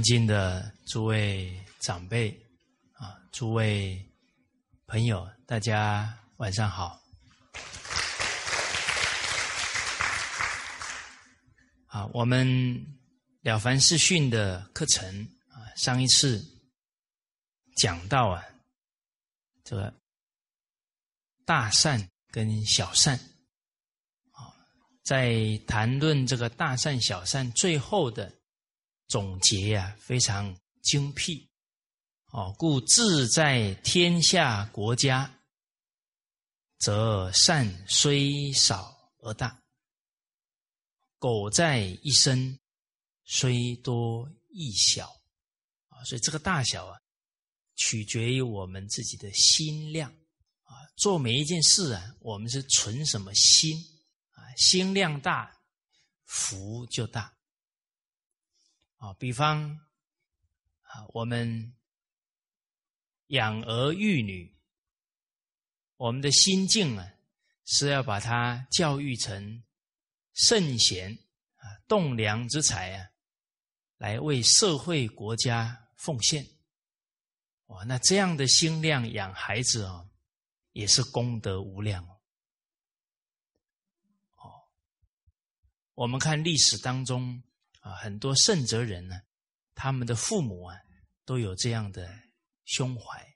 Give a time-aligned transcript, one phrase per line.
[0.00, 2.30] 尊敬的诸位长辈
[2.94, 4.02] 啊，诸位
[4.86, 6.98] 朋友，大家晚上好。
[11.88, 12.82] 啊，我们
[13.42, 16.42] 了凡四训的课程啊，上一次
[17.76, 18.42] 讲到啊，
[19.64, 19.92] 这个
[21.44, 23.18] 大善跟小善
[24.30, 24.48] 啊，
[25.04, 28.39] 在谈论这个大善小善最后的。
[29.10, 31.50] 总结呀，非常精辟
[32.26, 32.54] 哦。
[32.56, 35.28] 故志在天下国家，
[36.78, 39.48] 则善虽少而大；
[41.18, 42.56] 苟在一身，
[43.24, 45.06] 虽多亦小
[45.88, 46.04] 啊。
[46.04, 46.96] 所以这个大小啊，
[47.74, 50.08] 取决于我们自己的心量
[50.62, 50.86] 啊。
[50.96, 53.76] 做每一件事啊，我们是存什么心
[54.34, 54.46] 啊？
[54.56, 55.52] 心量大，
[56.26, 57.36] 福就大。
[59.00, 59.80] 啊，比方
[60.82, 61.74] 啊，我们
[63.28, 64.54] 养儿育女，
[65.96, 67.10] 我们的心境啊，
[67.64, 69.64] 是要把他教育成
[70.34, 71.14] 圣贤
[71.56, 73.08] 啊、栋梁之才啊，
[73.96, 76.46] 来为社会国家奉献。
[77.68, 80.10] 哇，那这样的心量养孩子啊，
[80.72, 82.20] 也是功德无量哦。
[84.36, 84.68] 哦，
[85.94, 87.42] 我们看历史当中。
[87.80, 89.20] 啊，很多圣哲人呢，
[89.74, 90.76] 他们的父母啊，
[91.24, 92.08] 都有这样的
[92.64, 93.26] 胸怀。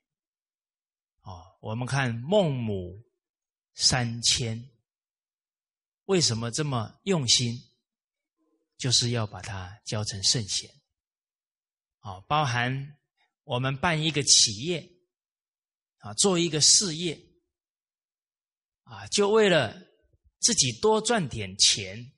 [1.21, 3.03] 哦，我们看孟母
[3.73, 4.69] 三迁，
[6.05, 7.59] 为什么这么用心？
[8.77, 10.69] 就是要把他教成圣贤。
[11.99, 12.97] 啊，包含
[13.43, 14.87] 我们办一个企业，
[15.97, 17.19] 啊，做一个事业，
[18.83, 19.75] 啊，就为了
[20.39, 22.13] 自己多赚点钱，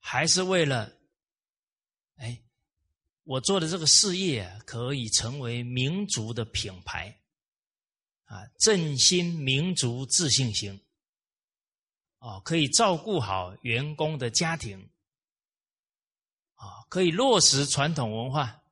[0.00, 0.99] 还是为了？
[2.20, 2.38] 哎，
[3.24, 7.18] 我做的这个事业可以成为民族的品牌，
[8.24, 10.78] 啊，振兴民族自信心，
[12.18, 14.78] 哦，可以照顾好员工的家庭，
[16.56, 18.62] 啊，可以落实传统文化，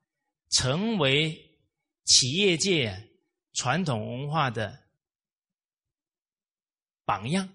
[0.51, 1.59] 成为
[2.05, 3.09] 企业界
[3.53, 4.87] 传统文化的
[7.03, 7.49] 榜样，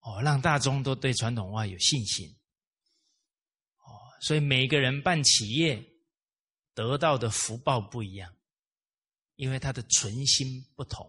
[0.00, 2.36] 哦，让大众都对传统文化有信心。
[4.20, 5.82] 所以每个人办企业
[6.74, 8.36] 得到的福报不一样，
[9.36, 11.06] 因为他的存心不同。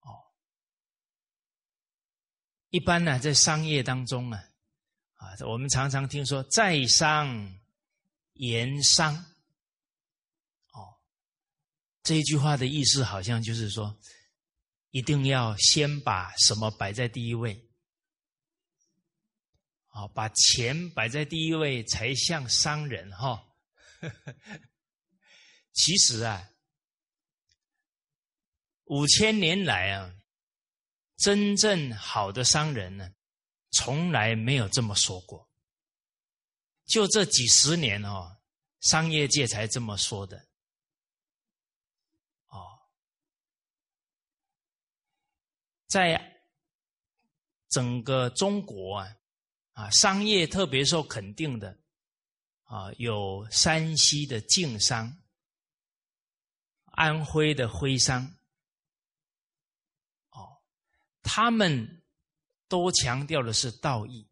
[0.00, 0.32] 哦，
[2.70, 4.42] 一般呢，在商业当中啊，
[5.16, 7.60] 啊，我们常常听说在商
[8.32, 9.14] 言商。
[10.72, 10.96] 哦，
[12.02, 13.94] 这一句话的意思好像就是说，
[14.90, 17.67] 一定要先把什么摆在第一位。
[19.98, 23.44] 啊，把钱摆在第一位才像商人哈。
[25.74, 26.52] 其实啊，
[28.84, 30.14] 五千年来啊，
[31.16, 33.12] 真正好的商人呢，
[33.72, 35.50] 从来没有这么说过。
[36.84, 38.38] 就这几十年哦，
[38.78, 40.48] 商业界才这么说的。
[42.46, 42.78] 哦，
[45.88, 46.40] 在
[47.68, 49.17] 整个中国啊。
[49.78, 51.78] 啊，商业特别受肯定的
[52.64, 55.16] 啊，有山西的晋商、
[56.86, 58.26] 安徽的徽商，
[60.30, 60.58] 哦，
[61.22, 62.02] 他们
[62.66, 64.26] 都强调的是道义。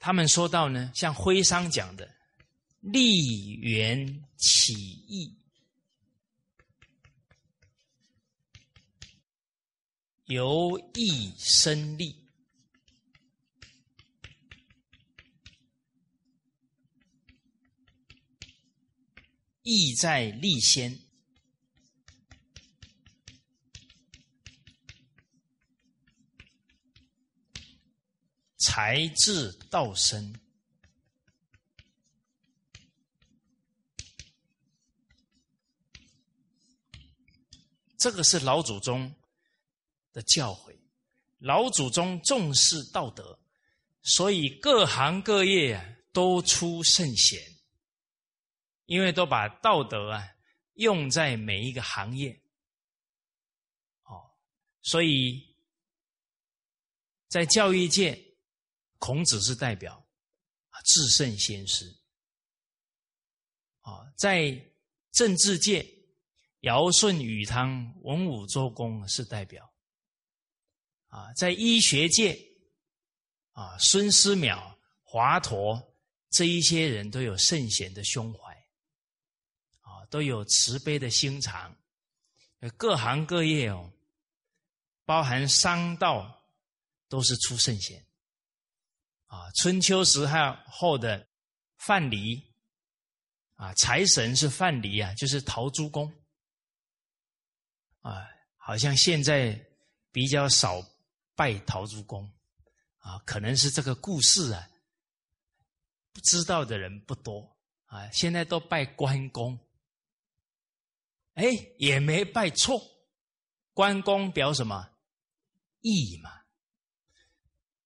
[0.00, 2.12] 他们说到呢，像徽商讲的
[2.82, 5.38] “利源起义”，
[10.26, 12.19] 由义生利。
[19.62, 20.98] 意在立先，
[28.56, 30.34] 才智道生。
[37.98, 39.14] 这个是老祖宗
[40.12, 40.74] 的教诲。
[41.38, 43.38] 老祖宗重视道德，
[44.02, 47.49] 所以各行各业都出圣贤。
[48.90, 50.28] 因为都把道德啊
[50.72, 52.32] 用在每一个行业，
[54.02, 54.34] 哦，
[54.82, 55.40] 所以
[57.28, 58.20] 在教育界，
[58.98, 60.04] 孔子是代表
[60.70, 61.86] 啊至圣先师，
[63.82, 64.60] 啊，在
[65.12, 65.88] 政治界，
[66.62, 69.72] 尧舜禹汤文武周公是代表，
[71.06, 72.36] 啊，在医学界，
[73.52, 75.80] 啊孙思邈华佗
[76.30, 78.49] 这一些人都有圣贤的胸怀，
[80.10, 81.74] 都有慈悲的心肠，
[82.76, 83.90] 各行各业哦，
[85.06, 86.42] 包含商道，
[87.08, 88.04] 都是出圣贤。
[89.26, 91.26] 啊，春秋时候后的
[91.78, 92.42] 范蠡，
[93.54, 96.12] 啊，财神是范蠡啊，就是陶朱公，
[98.00, 99.58] 啊，好像现在
[100.10, 100.84] 比较少
[101.36, 102.28] 拜陶朱公，
[102.98, 104.68] 啊，可能是这个故事啊。
[106.12, 109.56] 不知道的人不多啊，现在都拜关公，
[111.40, 112.80] 哎，也没拜错。
[113.72, 114.90] 关公表什么
[115.80, 116.30] 义嘛？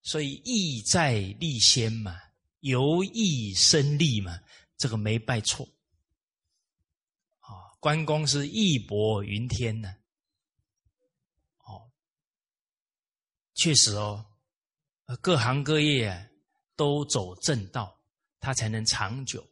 [0.02, 2.20] 所以义在立先嘛，
[2.60, 4.40] 由义生利嘛，
[4.76, 5.64] 这个没拜错。
[7.38, 9.94] 啊，关公是义薄云天呢。
[11.64, 11.90] 哦，
[13.54, 14.26] 确实哦，
[15.20, 16.30] 各行各业
[16.74, 18.00] 都走正道。
[18.40, 19.42] 他才能长久，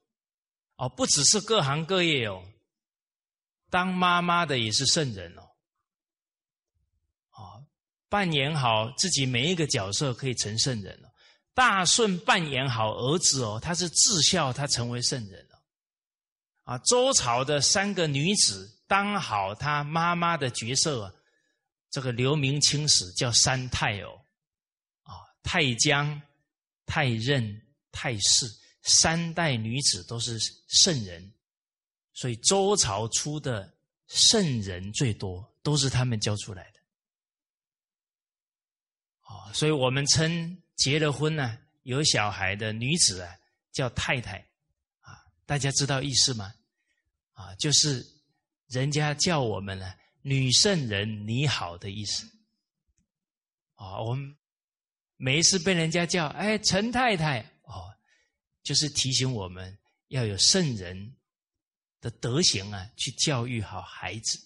[0.77, 2.45] 哦，不只是各行各业哦，
[3.73, 5.41] 当妈妈的也是圣人哦，
[7.31, 7.65] 啊，
[8.11, 11.09] 扮演好自己每一个角色可以成圣人哦。
[11.55, 15.63] 大顺扮演好儿子哦，他是至孝，他成为圣人了。
[16.65, 21.15] 啊，周朝的三个女子当好他妈妈的角色，啊
[21.89, 24.21] 这个留名青史叫三太哦，
[25.05, 26.21] 啊，太姜、
[26.85, 28.47] 太任、太氏。
[28.83, 31.33] 三代女子都是圣人，
[32.13, 33.73] 所以周朝出的
[34.07, 36.81] 圣人最多，都是他们教出来的。
[39.27, 43.35] 哦，所以我们称结了婚呢，有小孩的女子啊，
[43.73, 44.39] 叫太太，
[45.01, 46.53] 啊，大家知道意思吗？
[47.33, 48.07] 啊，就是
[48.69, 52.27] 人家叫我们呢，女圣人你好的意思。
[53.75, 54.37] 啊，我们
[55.17, 57.41] 每一次被人家叫，哎，陈太太。
[57.63, 57.91] 哦
[58.63, 59.77] 就是提醒我们
[60.07, 61.17] 要有圣人
[62.03, 64.39] 的德行啊，去教育好孩子。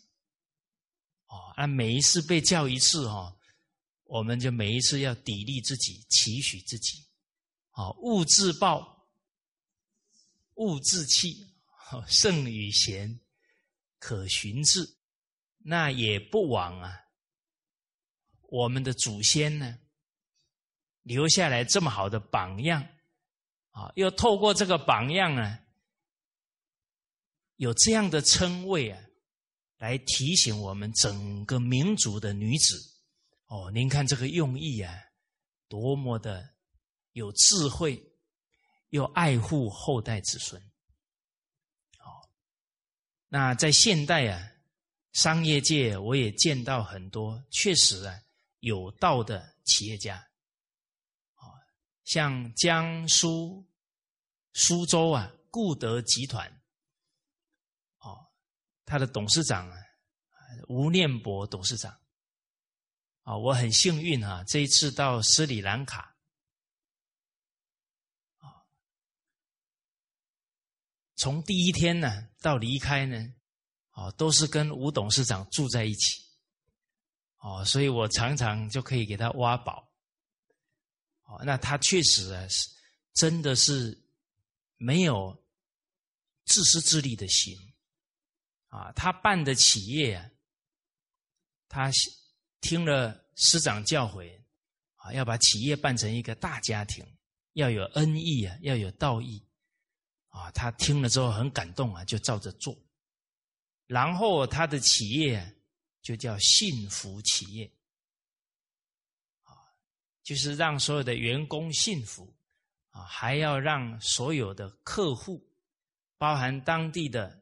[1.26, 3.36] 哦，那每一次被教一次哈，
[4.04, 7.04] 我们就每一次要砥砺自己，期许自己。
[7.72, 9.08] 哦，勿自暴，
[10.54, 11.52] 勿自弃。
[12.08, 13.20] 圣与贤，
[14.00, 14.96] 可循志。
[15.58, 16.92] 那也不枉啊，
[18.42, 19.78] 我们的祖先呢，
[21.02, 22.86] 留下来这么好的榜样。
[23.70, 25.58] 啊，又透过这个榜样呢，
[27.56, 29.02] 有这样的称谓啊，
[29.78, 32.76] 来提醒我们整个民族的女子。
[33.46, 34.94] 哦，您看这个用意啊，
[35.68, 36.48] 多么的
[37.12, 38.02] 有智慧，
[38.90, 40.60] 又爱护后代子孙。
[42.00, 42.10] 哦，
[43.28, 44.50] 那在现代啊，
[45.12, 48.14] 商业界我也见到很多确实啊
[48.60, 50.22] 有道的企业家。
[52.04, 53.66] 像江苏
[54.52, 56.48] 苏州啊，固德集团，
[58.86, 59.70] 他的董事长，
[60.68, 61.92] 吴念博董事长，
[63.22, 66.16] 啊，我很幸运啊，这一次到斯里兰卡，
[68.38, 68.62] 啊，
[71.16, 73.34] 从第一天呢到离开呢，
[73.90, 76.22] 啊，都是跟吴董事长住在一起，
[77.38, 79.92] 哦，所以我常常就可以给他挖宝。
[81.24, 82.70] 哦，那他确实啊，是
[83.14, 84.00] 真的是
[84.76, 85.36] 没有
[86.44, 87.58] 自私自利的心。
[88.76, 88.92] 啊。
[88.92, 90.30] 他办的企业啊，
[91.68, 91.90] 他
[92.60, 94.38] 听了师长教诲
[94.96, 97.04] 啊，要把企业办成一个大家庭，
[97.54, 99.42] 要有恩义啊，要有道义
[100.28, 100.50] 啊。
[100.50, 102.76] 他听了之后很感动啊，就照着做。
[103.86, 105.56] 然后他的企业
[106.02, 107.66] 就叫幸福企业。
[109.44, 109.54] 啊
[110.22, 112.36] 就是让所有的员工幸福
[112.90, 115.40] 啊，还要让所有的客户，
[116.18, 117.40] 包含当地的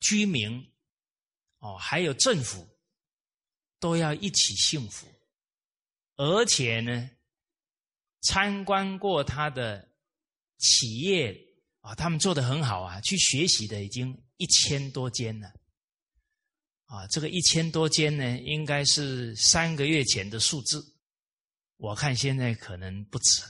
[0.00, 0.72] 居民
[1.58, 2.68] 哦，还有政府，
[3.78, 5.06] 都要一起幸福。
[6.16, 7.10] 而且呢，
[8.22, 9.92] 参观过他的
[10.58, 11.38] 企业
[11.80, 15.52] 啊，他们做的很好啊，去学习的已经一千多间了。
[16.86, 20.94] 啊，这个一千多间呢，应该是三个月前的数字。
[21.78, 23.48] 我看现在可能不止了，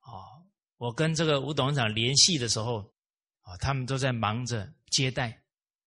[0.00, 0.44] 哦，
[0.76, 2.92] 我跟这个吴董事长联系的时候，
[3.40, 5.42] 啊，他们都在忙着接待，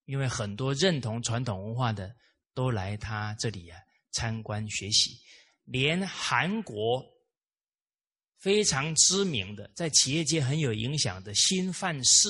[0.05, 2.13] 因为很多认同传统文化的
[2.53, 3.79] 都来他这里啊
[4.11, 5.17] 参观学习，
[5.63, 7.05] 连韩国
[8.37, 12.29] 非常知名的在企业界很有影响的新范式，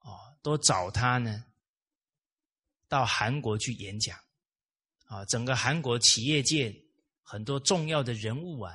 [0.00, 1.44] 哦，都找他呢
[2.88, 4.18] 到韩国去演讲，
[5.04, 6.74] 啊，整个韩国企业界。
[7.22, 8.74] 很多重要的人物啊，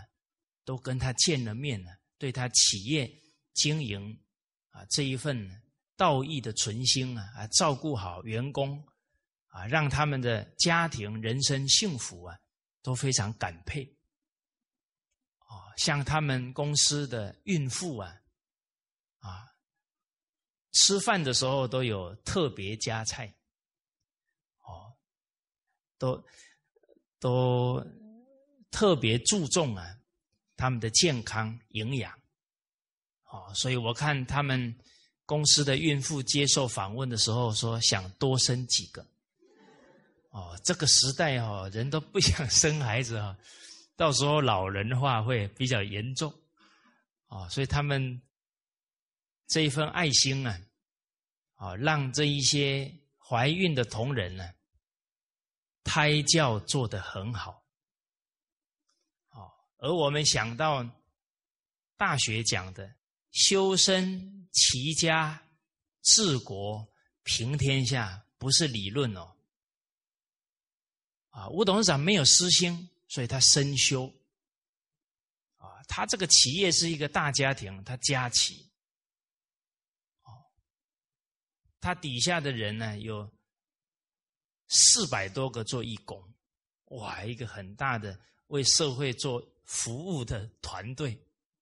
[0.64, 3.06] 都跟他见了面了，对他企业
[3.54, 4.18] 经营
[4.70, 5.54] 啊这一份呢
[5.98, 8.86] 道义的存心啊，啊，照顾好员工
[9.48, 12.38] 啊，让他们的家庭人生幸福啊，
[12.82, 13.84] 都非常感佩。
[15.40, 18.14] 啊，像他们公司的孕妇啊，
[19.20, 19.48] 啊，
[20.74, 23.34] 吃饭的时候都有特别加菜，
[24.60, 24.94] 哦，
[25.98, 26.26] 都
[27.20, 27.86] 都
[28.72, 29.98] 特别注重啊。
[30.58, 32.18] 他们的健康营养，
[33.26, 34.74] 哦，所以我看他们
[35.26, 39.06] 公司的孕妇接受访问的时候说想多生几个，
[40.30, 43.38] 哦，这个时代哦，人都不想生孩子啊，
[43.96, 46.32] 到时候老人化会比较严重，
[47.28, 48.22] 哦，所以他们
[49.48, 50.60] 这一份爱心啊，
[51.56, 54.48] 啊，让这一些怀孕的同仁呢，
[55.84, 57.64] 胎教做得很好。
[59.32, 60.88] 哦而我们想到
[61.98, 62.96] 大学讲的
[63.32, 65.40] 修身齐家
[66.02, 66.92] 治国
[67.24, 69.36] 平天下，不是理论哦。
[71.30, 74.08] 啊，吴董事长没有私心，所以他深修。
[75.58, 78.72] 啊，他这个企业是一个大家庭，他家企。
[80.24, 80.32] 哦，
[81.80, 83.32] 他底下的人呢有
[84.68, 86.34] 四百多个做义工，
[86.86, 89.48] 哇，一个很大的为社会做。
[89.66, 91.20] 服务的团队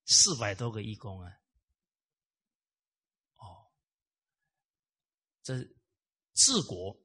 [0.07, 1.31] 四百多个义工啊，
[5.43, 5.55] 这
[6.35, 6.97] 治国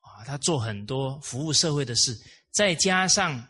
[0.00, 2.18] 啊，他做很多服务社会的事，
[2.50, 3.46] 再加上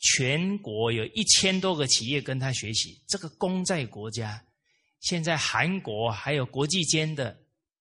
[0.00, 4.44] 全国有一千多个企业跟他学习，这个功在国家。
[5.00, 7.38] 现在韩国还有国际间的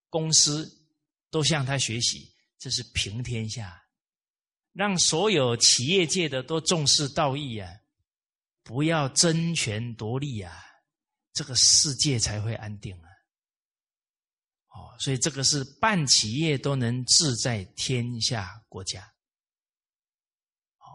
[0.10, 0.72] 公司
[1.32, 3.82] 都向他学习，这是平天下，
[4.74, 7.72] 让所有企业界的都重视道义啊。
[8.63, 10.54] 不要争权夺利啊，
[11.32, 13.08] 这个世界才会安定啊！
[15.00, 19.01] 所以这个是办企业都能志在天下国家。
[20.77, 20.86] 哦，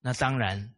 [0.00, 0.74] 那当然，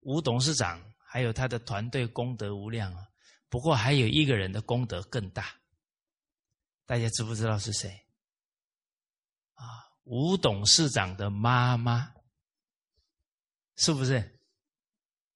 [0.00, 3.06] 吴董事长还有他的团队功德无量啊。
[3.48, 5.54] 不过还有一个人的功德更大，
[6.86, 7.90] 大家知不知道是谁？
[9.54, 9.64] 啊，
[10.04, 12.14] 吴董事长的妈妈，
[13.76, 14.38] 是不是？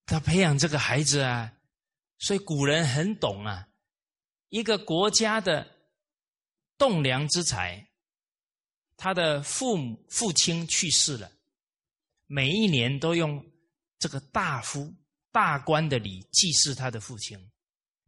[0.06, 1.52] 他培养这个孩子啊，
[2.18, 3.68] 所以古人很懂啊。
[4.50, 5.73] 一个国家的
[6.76, 7.88] 栋梁之才，
[8.96, 11.30] 他的父母父亲去世了，
[12.26, 13.44] 每一年都用
[13.98, 14.92] 这个大夫
[15.30, 17.38] 大官的礼祭祀他的父亲。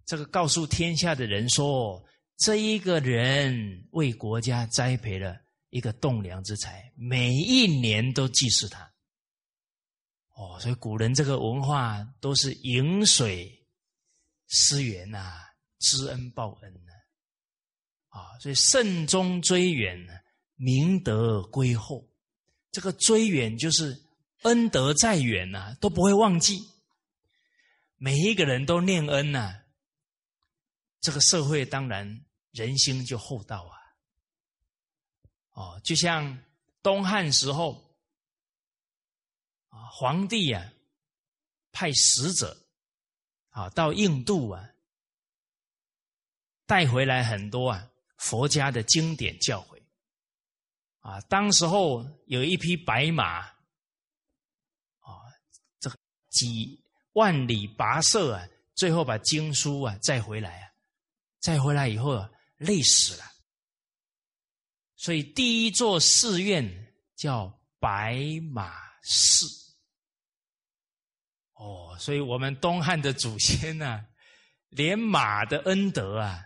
[0.04, 2.04] 这个告诉天下的人说，
[2.36, 5.36] 这一个人为国家栽培了
[5.70, 8.92] 一个栋梁之才，每一年都祭祀他。
[10.34, 13.66] 哦，所以古人这个文化都是饮水
[14.48, 15.40] 思源呐，
[15.78, 16.85] 知恩报恩，
[18.16, 20.12] 啊，所以慎终追远呢，
[20.56, 22.08] 明德归厚。
[22.72, 24.02] 这个追远就是
[24.42, 26.58] 恩德再远呐，都不会忘记。
[27.96, 29.62] 每一个人都念恩呐，
[31.00, 33.76] 这个社会当然人心就厚道啊。
[35.52, 36.38] 哦，就像
[36.82, 37.84] 东汉时候。
[39.98, 40.72] 皇帝呀，
[41.72, 42.54] 派使者
[43.48, 44.70] 啊到印度啊，
[46.66, 49.82] 带回来很多啊佛家的经典教诲
[51.00, 51.20] 啊。
[51.22, 53.40] 当时候有一匹白马
[55.00, 55.10] 啊，
[55.78, 55.90] 这
[56.30, 56.82] 几
[57.12, 60.70] 万里跋涉啊，最后把经书啊载回来啊，
[61.40, 63.24] 载回来以后啊累死了。
[64.96, 68.18] 所以第一座寺院叫白
[68.50, 69.46] 马寺。
[71.52, 74.06] 哦，所以我们东汉的祖先呢，
[74.68, 76.45] 连马的恩德啊，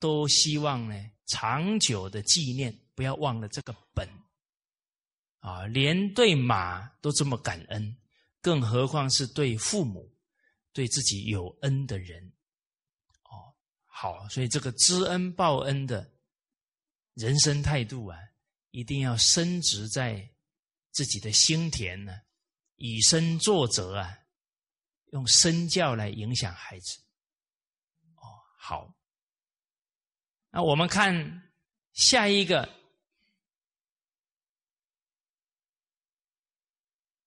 [0.00, 4.08] 都希望呢长久的纪念，不要忘了这个本。
[5.38, 7.96] 啊，连对马都这么感恩，
[8.42, 10.12] 更何况是对父母、
[10.72, 12.32] 对自己有恩的人。
[13.22, 13.54] 哦，
[13.86, 16.12] 好，所以这个知恩报恩的
[17.14, 18.18] 人生态度啊，
[18.70, 20.28] 一定要深植在
[20.90, 22.12] 自己的心田呢，
[22.76, 24.16] 以身作则啊。
[25.12, 27.00] 用身教来影响孩子，
[28.14, 28.22] 哦，
[28.56, 28.94] 好。
[30.50, 31.50] 那我们看
[31.92, 32.68] 下一个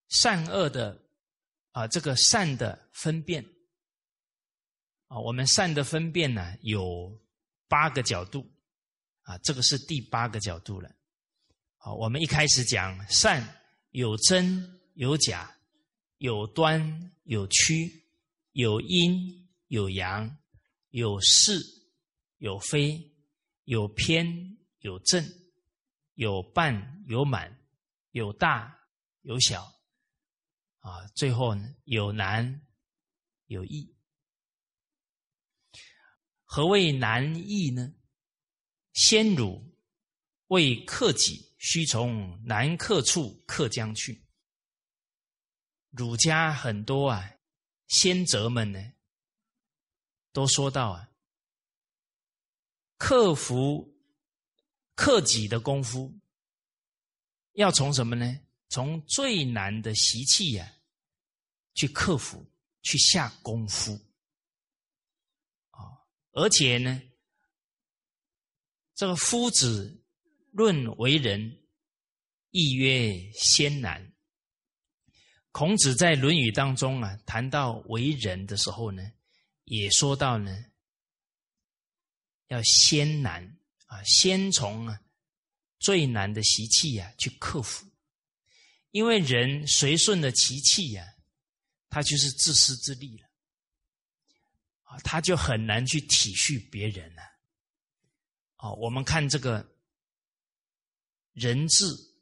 [0.10, 1.02] 善恶的
[1.72, 3.44] 啊，这个善的分辨
[5.08, 7.20] 啊，我们善的分辨呢有
[7.68, 8.50] 八个角度
[9.22, 10.94] 啊，这个是第八个角度了。
[11.78, 13.62] 好，我们一开始讲善
[13.92, 15.50] 有真有假。
[16.20, 18.06] 有端有曲，
[18.54, 20.38] 有阴有阳，
[20.92, 21.60] 有是，
[22.38, 23.13] 有非，
[23.64, 25.24] 有偏，有正，
[26.16, 27.60] 有半，有满，
[28.12, 28.78] 有大，
[29.22, 29.64] 有小，
[30.80, 32.66] 啊，最后呢，有难，
[33.46, 33.96] 有易。
[36.44, 37.94] 何谓难易呢？
[38.94, 39.76] 先儒
[40.48, 44.24] 为克己，须从难克处克将去。
[45.90, 47.38] 儒家很多啊，
[47.88, 48.94] 先哲们呢，
[50.32, 51.10] 都说到啊，
[53.06, 53.94] 克服
[54.96, 56.18] 克己的功夫，
[57.52, 58.40] 要从什么呢？
[58.70, 60.74] 从最难的习气呀，
[61.74, 62.50] 去克服，
[62.82, 64.00] 去下功夫。
[66.32, 67.02] 而且呢，
[68.96, 70.02] 这个夫子
[70.54, 71.62] 论为人，
[72.52, 74.14] 亦曰先难。
[75.52, 79.04] 孔子在《论语》当中啊，谈到为人的时候呢，
[79.66, 80.66] 也说到呢，
[82.54, 83.44] 要先难
[83.88, 85.02] 啊，先从啊
[85.80, 87.86] 最难的习气呀去克服，
[88.92, 91.04] 因为人随顺的习气呀，
[91.90, 93.28] 他就是自私自利了
[94.84, 95.00] 啊。
[95.00, 97.24] 他就很难去体恤别人了。
[98.58, 99.76] 哦，我们看这个
[101.34, 102.16] 人字，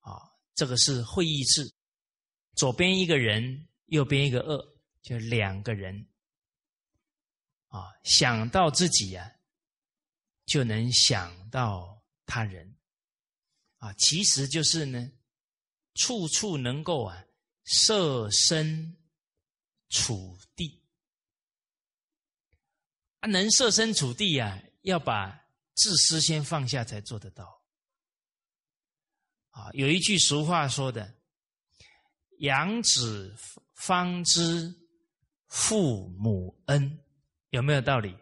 [0.00, 1.74] 啊，这个是会意字，
[2.54, 6.06] 左边一个人，右边一个二，就两个人。
[7.72, 9.34] 啊，想到自己呀，
[10.44, 12.76] 就能想到他人。
[13.78, 15.10] 啊，其实就是呢，
[15.94, 17.24] 处处能够啊，
[17.64, 18.94] 设身
[19.88, 20.84] 处地。
[23.20, 27.64] 啊，能设身处地啊，要把自私先放下才做得到。
[29.48, 31.16] 啊，有一句俗话说的
[32.40, 33.34] ：“养子
[33.74, 34.72] 方知
[35.48, 37.02] 父母恩”，
[37.52, 38.16] 有没有道理？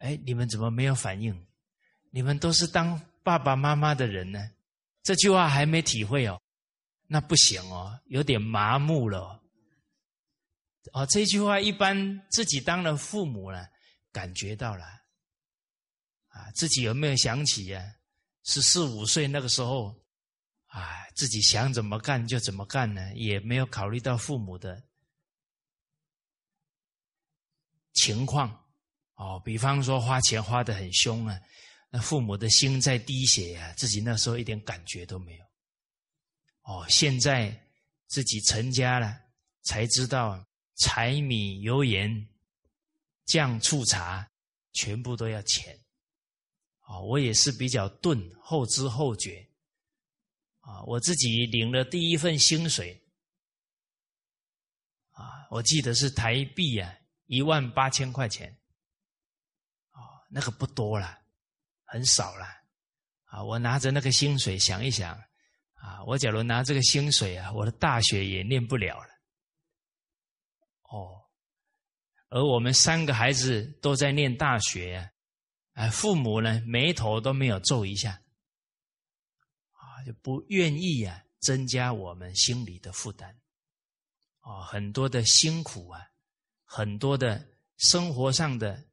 [0.00, 1.46] 哎，你们怎么没有反应？
[2.10, 4.50] 你们都是当爸爸妈妈的人呢，
[5.02, 6.40] 这句话还没体会哦，
[7.06, 9.42] 那不行哦，有点麻木了。
[10.92, 13.66] 哦，这句话一般自己当了父母了，
[14.12, 14.84] 感觉到了，
[16.28, 17.82] 啊，自己有没有想起呀？
[18.44, 19.98] 十四五岁那个时候，
[20.66, 23.14] 啊，自己想怎么干就怎么干呢？
[23.14, 24.82] 也没有考虑到父母的
[27.92, 28.48] 情况。
[29.14, 31.40] 哦，比方说花钱花的很凶啊，
[31.90, 35.44] 那父母的心在滴血呀，自己那时候一点感觉都没有。
[36.62, 37.58] 哦，现在
[38.06, 39.18] 自己成家了，
[39.62, 40.44] 才知道。
[40.80, 42.08] 柴米油盐
[43.24, 44.30] 酱醋茶，
[44.74, 45.76] 全部都要钱。
[46.82, 49.44] 啊，我也是比较钝，后知后觉。
[50.60, 52.96] 啊，我自己领了第一份薪水，
[55.10, 56.94] 啊，我记得是台币啊
[57.28, 58.58] 一万八千块钱。
[59.90, 61.18] 啊，那个不多了，
[61.84, 62.44] 很少了。
[63.24, 65.14] 啊，我拿着那个薪水想一想，
[65.74, 69.08] 啊，我假如拿这个薪水啊，我的大学也念不了了。
[70.90, 71.22] 哦，
[72.30, 75.10] 而我们三个孩子都在念大学，
[75.74, 78.12] 哎，父母呢眉头都没有皱一下，
[79.72, 83.36] 啊，就不愿意呀增加我们心里的负担，
[84.40, 86.10] 啊，很多的辛苦啊，
[86.70, 88.86] 很多的生活上的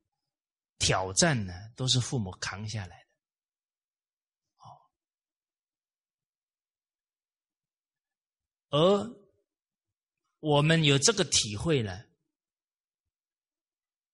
[0.80, 3.10] 挑战呢，都是父母扛下来的，
[4.66, 4.80] 哦，
[8.70, 9.26] 而。
[10.42, 12.06] 我们有这个体会了，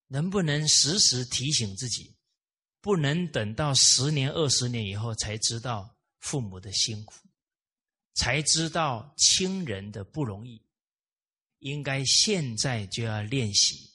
[0.07, 2.15] 能不能时时提醒自己，
[2.79, 7.27] 不能等到十年、二十年以后才知道父母的辛苦，
[8.13, 10.65] 才知道亲人的不容易，
[11.61, 13.89] 应该现在就要练习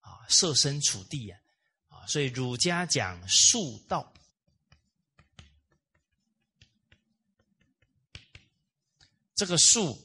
[0.00, 1.38] 啊，设身处地啊，
[1.88, 4.12] 啊，所以儒家讲术道，
[9.34, 10.04] 这个术。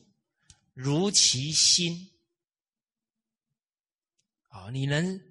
[0.75, 2.09] 如其心，
[4.47, 5.21] 啊，你能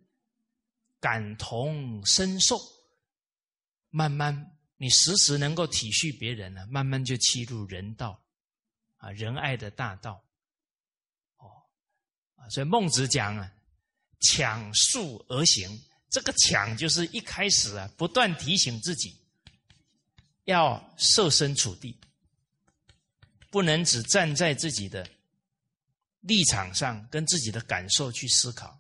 [1.00, 2.57] 感同身受，
[3.90, 8.22] 慢慢，你时时能够体恤别人呢，慢慢就契入人道，
[8.98, 10.24] 啊，仁爱的大道，
[12.50, 13.52] 所以孟子讲啊，
[14.20, 19.16] 抢速而行，这个抢就是一开始啊，不断提醒自己，
[20.44, 21.96] 要设身处地，
[23.50, 25.09] 不能只站在自己的。
[26.24, 28.78] 立场上跟自己的感受去思考，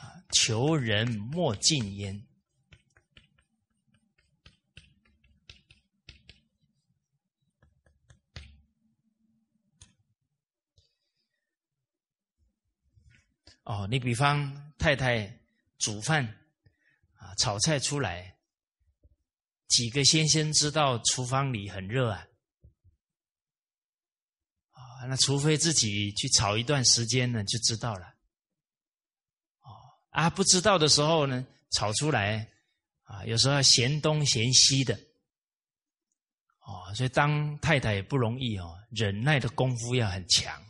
[0.00, 2.20] 啊，求人莫近焉。
[13.66, 15.40] 哦，你比方太太
[15.76, 16.24] 煮饭
[17.16, 18.36] 啊，炒菜出来，
[19.66, 22.24] 几个先生知道厨房里很热啊，
[24.70, 28.06] 啊，那除非自己去炒一段时间呢，就知道了。
[29.62, 29.74] 哦，
[30.10, 32.48] 啊，不知道的时候呢，炒出来
[33.02, 34.94] 啊，有时候嫌东嫌西的。
[36.60, 40.65] 哦，所以当太太也不容易哦，忍耐的功夫要很强。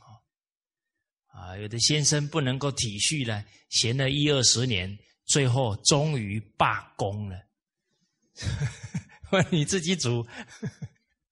[1.36, 7.36] 啊，有的先生不能够体恤呢，闲了一二十年，最后终于罢工了。
[9.52, 10.26] 你自己煮。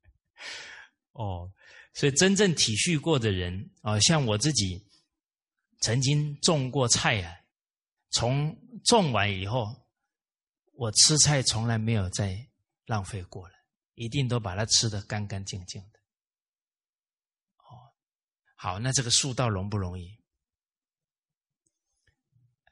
[1.12, 1.50] 哦，
[1.94, 4.86] 所以真正体恤过的人啊，像我自己，
[5.80, 7.34] 曾经种过菜啊，
[8.10, 9.74] 从种完以后，
[10.74, 12.36] 我吃菜从来没有再
[12.86, 13.54] 浪费过了。
[13.94, 15.80] 一定都把它吃的干干净净，
[18.64, 20.18] 好，那这个树道容不容易？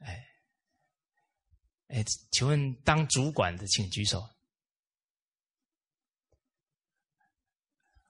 [0.01, 0.27] 哎，
[1.89, 4.27] 哎，请问当主管的请举手。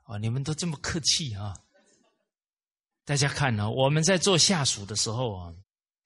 [0.05, 1.59] 哦，你们都这么客气啊！
[3.05, 5.53] 大家看呢，我们在做下属的时候啊，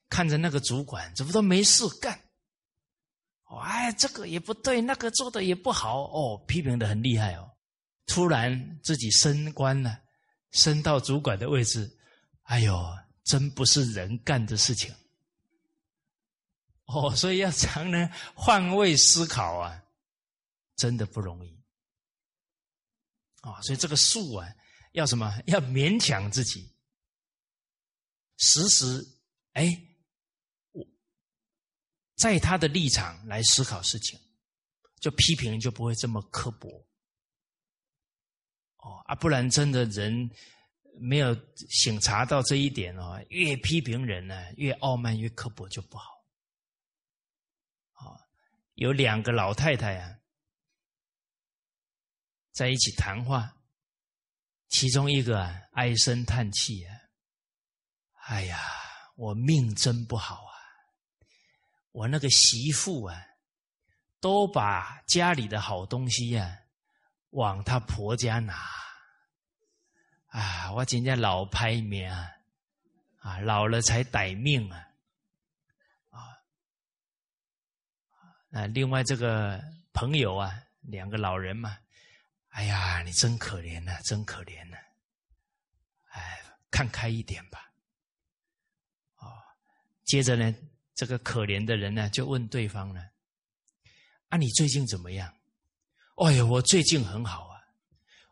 [0.08, 2.18] 看着那个主管怎么都没事干。
[3.60, 7.54] 哎，这个也不对，那个做的也不好哦，批评的很厉害哦。
[8.06, 10.05] 突然自己升官了，
[10.56, 11.88] 升到主管的位置，
[12.42, 12.74] 哎呦，
[13.22, 14.92] 真不是人干的事情。
[16.86, 19.84] 哦，所以要常能换位思考啊，
[20.76, 21.54] 真的不容易。
[23.42, 24.48] 啊，所以这个术啊，
[24.92, 25.32] 要什么？
[25.46, 26.72] 要勉强自己，
[28.38, 29.06] 时时
[29.52, 29.82] 哎。
[30.72, 30.86] 我
[32.16, 34.18] 在他的立场来思考事情，
[35.00, 36.68] 就批评就不会这么刻薄。
[38.86, 40.30] 哦啊，不然真的人
[40.98, 41.34] 没有
[41.68, 46.10] 醒察到这一点哦，越批评人呢，越傲慢越刻薄就不好。
[47.94, 48.14] 啊，
[48.74, 50.16] 有两个老太太啊，
[52.52, 53.56] 在一起谈话，
[54.68, 56.94] 其中一个唉声叹气啊，
[58.28, 58.58] 哎呀，
[59.16, 60.54] 我命真不好啊。
[61.92, 63.20] 我那个媳妇啊，
[64.20, 66.58] 都把家里的好东西呀，
[67.36, 68.54] 往他婆家拿。
[70.28, 72.30] 啊，我今天老拍面啊，
[73.20, 74.88] 啊，老了才歹命啊，
[76.10, 76.18] 啊，
[78.48, 81.78] 那另外这个朋友啊，两个老人嘛，
[82.48, 84.76] 哎呀，你真可怜呐，真可怜呐，
[86.12, 87.70] 哎，看开一点吧。
[89.18, 89.30] 哦，
[90.04, 90.54] 接着呢。
[90.96, 93.06] 这个可怜的人呢，就问对方呢
[94.32, 95.35] ：“啊，你最近怎么样
[96.16, 97.60] ？”“哎呀，我最近很好啊！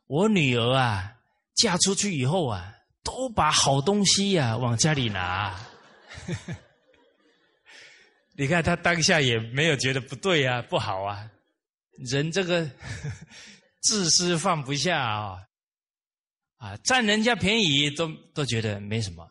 [0.07, 1.17] 我女儿啊，
[1.55, 5.59] 嫁出去以后啊，都把好东西呀往家里拿。
[8.37, 11.31] 你看他当下也没有觉得不对啊，不好啊。
[11.99, 12.69] 人这个
[13.83, 15.39] 自私放不下啊，
[16.57, 19.31] 啊，占人家便宜都都觉得没什么，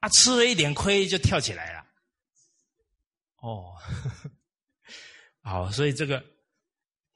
[0.00, 1.84] 啊，吃了一点亏就跳起来了。”
[3.44, 3.76] 哦，
[5.44, 6.24] 好，所以这个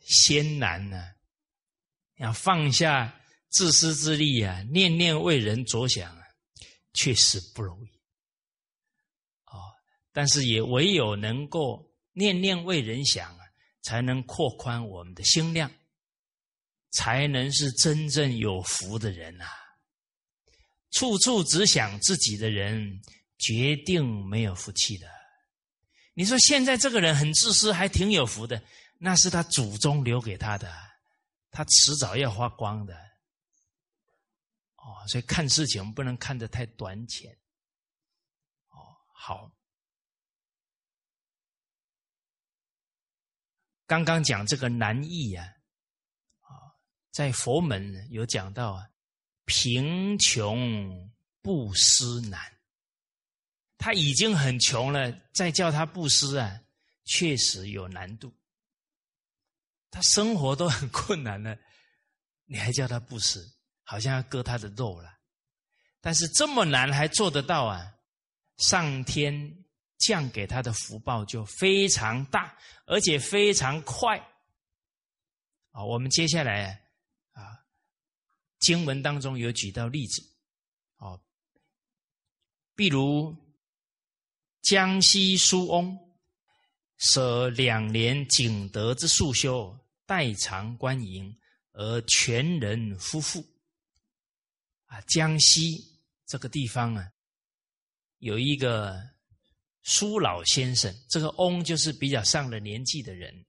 [0.09, 1.05] 先难呢，
[2.17, 6.23] 要放下自私自利啊，念念为人着想啊，
[6.95, 7.89] 确实不容易。
[9.45, 9.61] 哦，
[10.13, 13.45] 但是也唯有能够念念为人想啊，
[13.83, 15.71] 才能扩宽我们的心量，
[16.91, 19.45] 才能是真正有福的人呐。
[20.93, 23.03] 处处只想自己的人，
[23.37, 25.07] 决定没有福气的。
[26.15, 28.61] 你说现在这个人很自私，还挺有福的，
[28.99, 30.71] 那是他祖宗留给他的，
[31.51, 32.95] 他迟早要花光的。
[34.77, 37.33] 哦，所以看事情不能看得太短浅。
[38.71, 38.79] 哦，
[39.15, 39.53] 好。
[43.87, 45.47] 刚刚讲这个难易啊，
[46.41, 46.77] 啊，
[47.11, 48.91] 在佛门有讲到啊，
[49.45, 52.41] 贫穷不思难。
[53.79, 56.61] 他已经很穷了，再叫他布施啊，
[57.05, 58.35] 确实有难度。
[59.91, 61.57] 他生活都很困难了，
[62.47, 63.41] 你还叫他布施，
[63.83, 65.11] 好像要割他的肉了。
[66.01, 67.95] 但是这么难还做得到啊？
[68.59, 69.65] 上天
[69.99, 74.19] 降给他的福报就非常大，而且非常快。
[75.73, 76.89] 啊，我们接下来
[77.33, 77.65] 啊，
[78.59, 80.23] 经文当中有举到例子，
[80.97, 81.21] 哦，
[82.75, 83.37] 比如。
[84.61, 85.97] 江西苏翁
[86.99, 91.35] 舍两年景德之素修，代偿官营，
[91.73, 93.45] 而全人夫妇。
[94.87, 97.13] 啊，江西这个地方啊，
[98.19, 99.01] 有一个
[99.83, 103.45] 苏老先生，这个翁就是比较上了年纪的人，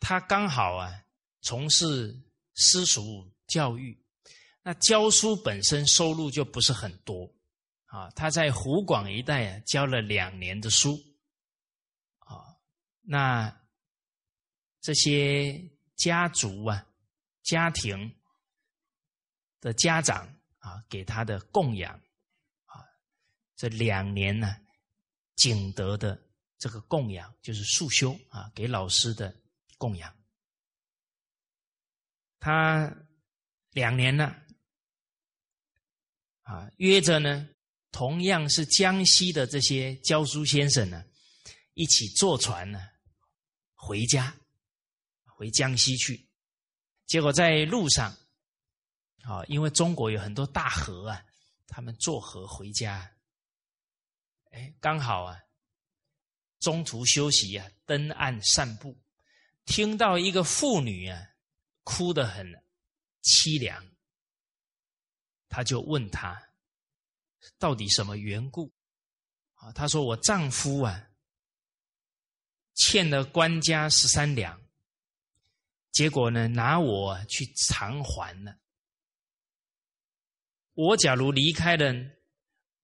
[0.00, 0.90] 他刚好啊
[1.42, 2.18] 从事
[2.54, 3.96] 私塾教育，
[4.62, 7.30] 那教书本身收入就不是很多
[7.84, 8.10] 啊。
[8.10, 10.98] 他在湖广一带啊教了两年的书，
[13.06, 13.62] 那
[14.80, 16.86] 这些家族啊
[17.42, 18.14] 家庭
[19.60, 20.26] 的家长
[20.58, 21.94] 啊给他的供养
[22.64, 22.84] 啊，
[23.56, 24.56] 这两年呢。
[25.36, 26.18] 景德的
[26.56, 29.36] 这个供养就是素修啊，给老师的
[29.76, 30.16] 供养。
[32.40, 32.90] 他
[33.72, 34.34] 两年了
[36.40, 37.50] 啊，约着呢，
[37.92, 41.04] 同样是江西的这些教书先生呢，
[41.74, 42.80] 一起坐船呢
[43.86, 44.34] 回家，
[45.26, 46.26] 回江西去。
[47.06, 48.10] 结果在路上
[49.22, 51.24] 啊，因为中国有很多大河啊，
[51.68, 53.08] 他们坐河回家。
[54.50, 55.40] 哎，刚好啊，
[56.58, 58.98] 中途休息啊，登岸散步，
[59.66, 61.22] 听到一个妇女啊，
[61.84, 62.44] 哭得很
[63.22, 63.86] 凄凉。
[65.48, 66.50] 他就问她，
[67.56, 68.74] 到底什么缘故？
[69.54, 71.08] 啊，她说我丈夫啊，
[72.76, 74.62] 欠了官家十三两，
[75.90, 78.56] 结果呢，拿我去偿还了。
[80.74, 82.12] 我假如离开了。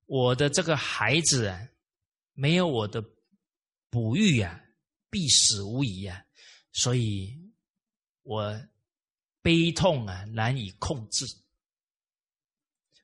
[0.07, 1.69] 我的这个孩子啊，
[2.35, 3.03] 没有我的
[3.89, 4.61] 哺育啊，
[5.09, 6.23] 必死无疑啊！
[6.73, 7.35] 所以，
[8.23, 8.69] 我
[9.41, 11.25] 悲痛啊，难以控制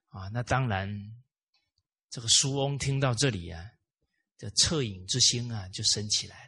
[0.09, 0.29] 啊。
[0.29, 0.87] 那当然，
[2.11, 3.65] 这个苏翁听到这里啊，
[4.37, 6.48] 这恻隐之心啊，就升起来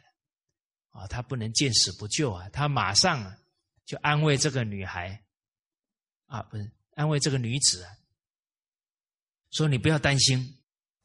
[0.91, 1.07] 啊。
[1.07, 3.37] 他不能见死不救啊，他马上啊，
[3.85, 5.25] 就安慰这个女孩
[6.27, 7.97] 啊，不是安慰这个女子啊。
[9.51, 10.39] 说你不要担心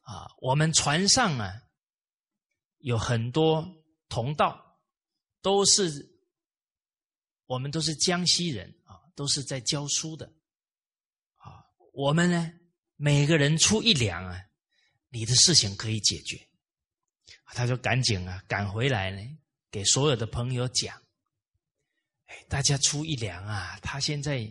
[0.02, 1.52] 啊，我们船上啊
[2.78, 3.66] 有很多
[4.08, 4.80] 同道，
[5.42, 5.90] 都是
[7.46, 10.26] 我们都是江西人啊，都是在教书的
[11.38, 11.64] 啊。
[11.92, 12.52] 我们呢
[12.94, 14.40] 每个人出一两啊，
[15.08, 16.40] 你的事情可以解决。
[17.46, 19.20] 他就赶紧啊赶回来呢，
[19.76, 20.96] 给所有的朋友讲，
[22.24, 24.50] 哎，大家出一两啊，他现在。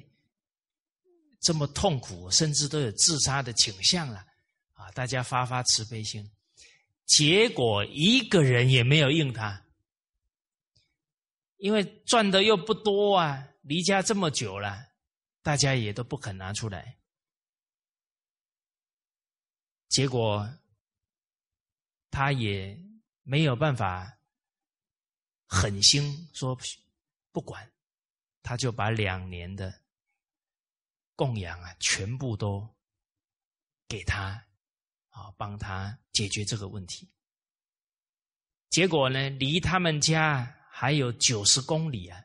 [1.41, 4.25] 这么痛苦，甚至都有自杀的倾向了，
[4.73, 4.89] 啊！
[4.93, 6.27] 大家发发慈悲心，
[7.05, 9.63] 结果一个人也没有应他，
[11.57, 14.87] 因为赚的又不多啊，离家这么久了，
[15.43, 16.97] 大家也都不肯拿出来，
[19.87, 20.51] 结果
[22.09, 22.75] 他也
[23.21, 24.14] 没有办法
[25.45, 26.57] 狠心说
[27.31, 27.71] 不管，
[28.41, 29.81] 他就把两年的。
[31.17, 32.67] 供养啊，全部都
[33.87, 34.45] 给他
[35.11, 37.09] 啊，帮他解决这个问题。
[38.69, 42.21] 结果呢，离他们家还有九十公里啊，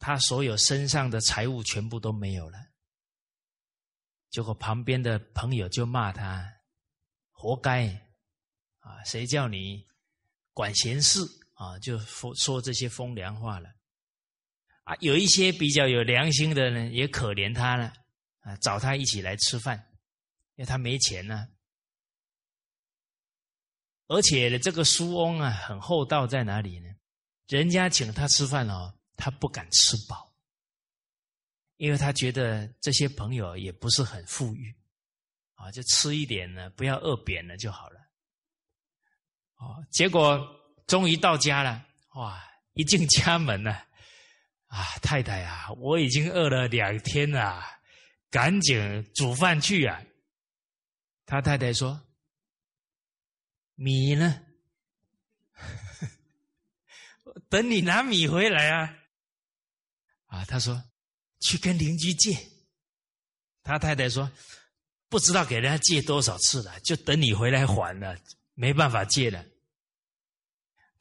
[0.00, 2.58] 他所有身上的财物全部都没有了。
[4.30, 6.52] 结果旁边的朋友就骂他
[7.30, 7.86] ：“活该
[8.80, 9.04] 啊！
[9.04, 9.86] 谁叫你
[10.52, 11.20] 管闲事
[11.62, 13.70] 啊？”就说说这些风凉话了。
[14.84, 17.92] 啊，有一些比较有良心的呢，也可怜他了，
[18.40, 19.78] 啊，找他一起来吃饭，
[20.56, 21.46] 因为他没钱呢。
[24.08, 26.88] 而且呢，这个苏翁啊，很厚道，在哪里呢？
[27.46, 30.34] 人家请他吃饭哦，他不敢吃饱，
[31.76, 34.74] 因为他觉得这些朋友也不是很富裕，
[35.54, 38.00] 啊，就吃一点呢，不要饿扁了就好了。
[39.58, 40.38] 哦，结果
[40.92, 43.72] 终于到家了，哇，一进家门呢。
[44.66, 47.64] 啊，太太啊，我已经饿了两天了，
[48.30, 50.02] 赶紧煮饭去啊！
[51.24, 51.98] 他太太说
[53.74, 54.42] ：“米呢？
[57.48, 58.94] 等你拿米回来啊！”
[60.28, 60.84] 啊，他说
[61.40, 62.36] ：“去跟邻居借。”
[63.64, 64.30] 他太太说
[65.08, 68.14] ：“不知道给人家借多少次了，就等你回来还了，
[68.52, 69.42] 没办法借了。”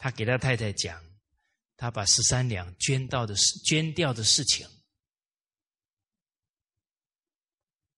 [0.01, 0.99] 他给他太太讲。
[1.77, 4.67] 他把十三两捐到的事，捐掉的事情，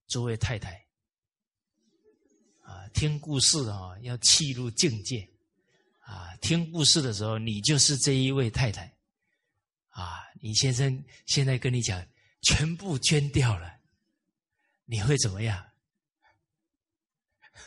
[0.07, 0.85] 诸位太太
[2.61, 5.29] 啊，听故事啊，要契入境界
[5.99, 6.33] 啊。
[6.37, 8.85] 听故事的时候，你就是这一位太太
[9.89, 10.23] 啊。
[10.41, 12.07] 你先生现在跟你讲，
[12.41, 13.81] 全部捐掉了，
[14.85, 15.71] 你会怎么样？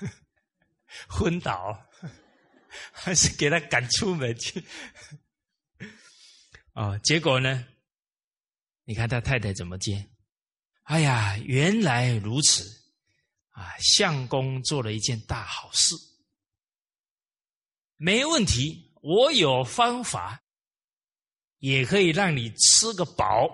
[1.09, 1.86] 昏倒，
[2.92, 4.64] 还是给他赶出门去？
[6.74, 7.66] 哦，结果呢？
[8.84, 10.08] 你看他太太怎么接？
[10.84, 12.62] 哎呀，原来如此
[13.50, 13.74] 啊！
[13.78, 15.94] 相公做了一件大好事
[17.96, 20.44] 没问题，我有方法，
[21.58, 23.48] 也可以让你吃个饱。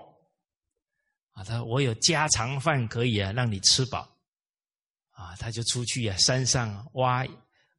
[1.31, 4.15] 啊，他我有家常饭可以啊，让你吃饱。
[5.09, 7.25] 啊，他就出去啊，山上挖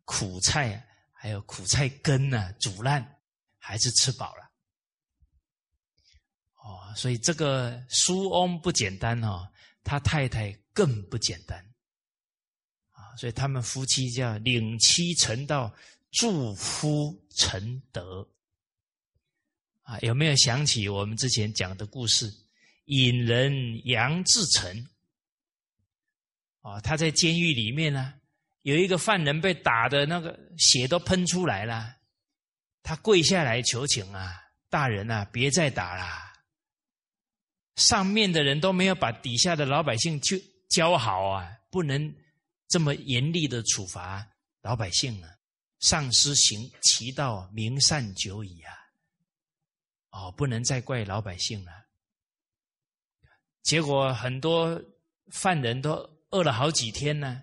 [0.04, 0.84] 苦菜，
[1.24, 3.02] 还有苦菜根呢，煮烂，
[3.56, 4.42] 还是吃饱了。
[6.56, 9.50] 哦，所以这个苏翁不简单哦，
[9.82, 11.58] 他太太更不简单。
[12.90, 15.74] 啊，所以他们夫妻叫领妻成道。
[16.10, 18.28] 祝夫成德
[19.80, 22.30] 啊，有没有想起我们之前讲的故事？
[22.84, 24.86] 引人杨志成
[26.60, 28.12] 啊，他在监狱里面呢，
[28.64, 31.96] 有一个犯人被打的那个血都喷出来了，
[32.82, 36.04] 他跪下来求情啊，大人啊，别再打了。
[37.76, 40.36] 上面的人都没有把底下的老百姓教
[40.70, 42.14] 教好啊，不能
[42.68, 44.26] 这么严厉的处罚
[44.62, 45.28] 老百姓啊。
[45.80, 48.72] 上师行其道，明善久矣啊！
[50.08, 51.72] 哦，不能再怪老百姓了。
[53.62, 54.82] 结果很多
[55.30, 55.92] 犯人都
[56.30, 57.42] 饿了好几天呢，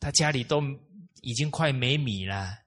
[0.00, 0.62] 他家里都
[1.22, 2.64] 已经快没米了，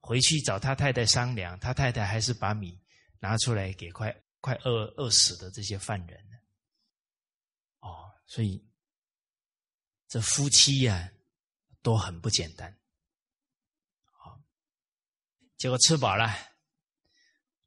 [0.00, 2.80] 回去找他太太商量，他太太还是把米
[3.18, 6.18] 拿出来给快快饿饿死的这些犯人。
[7.80, 8.64] 哦，所以
[10.08, 11.12] 这夫妻呀
[11.82, 12.76] 都很不简单。
[14.12, 14.40] 好
[15.58, 16.24] 结果吃饱了，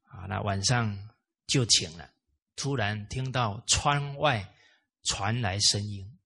[0.03, 1.09] 啊，那晚上
[1.47, 2.11] 就寝了。
[2.55, 4.55] 突然听到窗外
[5.03, 6.17] 传来声音，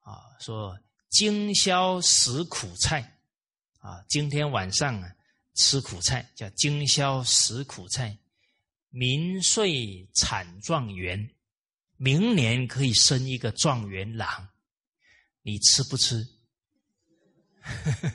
[0.00, 3.18] 啊，说今宵食苦菜，
[3.78, 5.14] 啊，今天晚上啊
[5.54, 8.18] 吃苦菜，叫今宵食苦菜，
[8.90, 11.30] 明岁产状元，
[11.96, 14.48] 明年可以生一个状元郎，
[15.42, 16.28] 你吃不吃？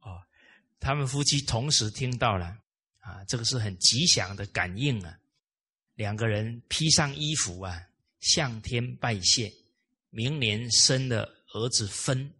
[0.00, 0.22] 哦
[0.80, 2.58] 他们夫妻同时听到了，
[2.98, 5.18] 啊，这个是很吉祥的感应啊！
[5.94, 7.88] 两个人披上衣服啊，
[8.20, 9.52] 向天拜谢。
[10.16, 12.32] 明年生的儿子分，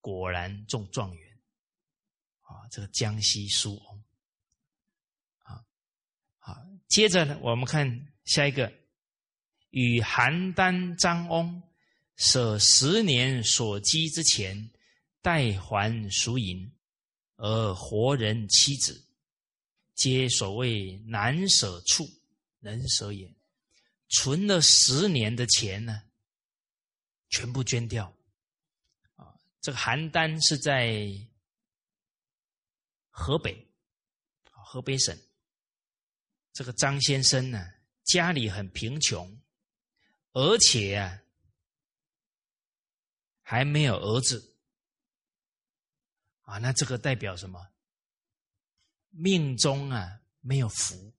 [0.00, 1.40] 果然中状元。
[2.42, 4.04] 啊，这个江西苏翁。
[5.42, 5.66] 啊，
[6.38, 8.72] 好，接着呢，我们看下一个，
[9.70, 11.60] 与邯郸张翁
[12.14, 14.70] 舍十年所积之钱，
[15.20, 16.72] 代还赎银。
[17.38, 19.04] 而活人妻子，
[19.96, 22.08] 皆所谓难舍处，
[22.60, 23.28] 能舍也。
[24.10, 26.04] 存了十年的钱呢，
[27.28, 28.06] 全部捐掉。
[29.16, 31.08] 啊，这个邯郸是在
[33.10, 33.66] 河北，
[34.50, 35.18] 河北省。
[36.52, 39.40] 这个张先生呢，家里很贫穷，
[40.32, 41.22] 而且啊，
[43.42, 44.56] 还没有儿子。
[46.42, 47.72] 啊，那这个代表什么？
[49.10, 51.12] 命中啊没有福，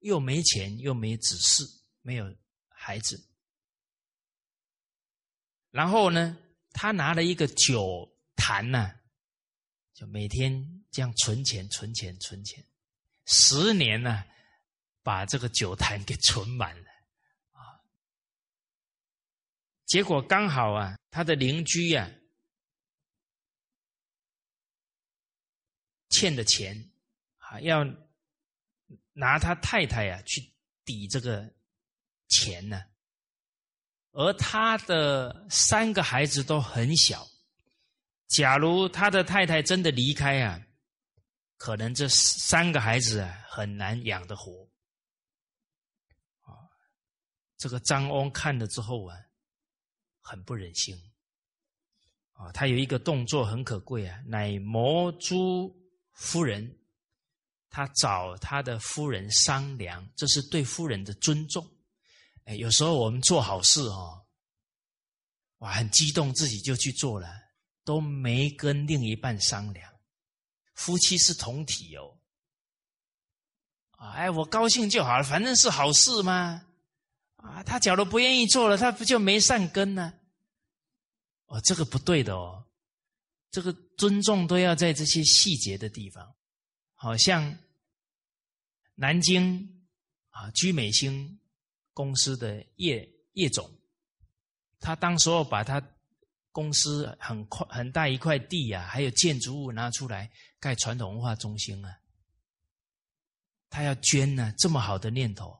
[0.00, 2.34] 又没钱，又没子嗣，没有
[2.68, 3.22] 孩子。
[5.78, 6.36] 然后呢，
[6.72, 8.98] 他拿了一个酒坛呢，
[9.94, 12.66] 就每天这样存钱、存钱、存钱，
[13.26, 14.24] 十年呢，
[15.04, 16.90] 把这个酒坛给存满了
[17.52, 17.78] 啊。
[19.86, 22.10] 结果刚好啊，他的邻居呀。
[26.08, 26.90] 欠的钱，
[27.36, 27.84] 啊，要
[29.12, 30.52] 拿他太太呀去
[30.84, 31.48] 抵这个
[32.26, 32.84] 钱呢。
[34.18, 37.24] 而他的三个孩子都很小，
[38.26, 40.60] 假如他的太太真的离开啊，
[41.56, 44.68] 可能这三个孩子啊很难养得活。
[46.40, 46.50] 啊，
[47.56, 49.16] 这个张翁看了之后啊，
[50.20, 51.00] 很不忍心。
[52.32, 55.72] 啊，他有一个动作很可贵啊，乃摩珠。
[56.14, 56.76] 夫人，
[57.70, 61.64] 他找他的夫人商量，这是对夫人的尊重。
[62.48, 64.24] 哎，有时候我们做好事哦，
[65.58, 67.28] 哇，很激动，自己就去做了，
[67.84, 69.92] 都没跟另一半商量。
[70.72, 72.18] 夫妻是同体哦，
[73.90, 76.64] 啊，哎，我高兴就好了，反正是好事嘛。
[77.36, 80.14] 啊，他假如不愿意做了，他不就没善根呢？
[81.48, 82.64] 哦，这个不对的哦。
[83.50, 86.34] 这个尊重都要在这些细节的地方，
[86.94, 87.58] 好像
[88.94, 89.86] 南京
[90.30, 91.37] 啊居美星
[91.98, 93.68] 公司的叶叶总，
[94.78, 95.82] 他当时候把他
[96.52, 100.30] 公司很快很大一块地啊，还有建筑物拿出来
[100.60, 101.98] 盖传统文化中心啊，
[103.68, 105.58] 他要捐呢，这么好的念头，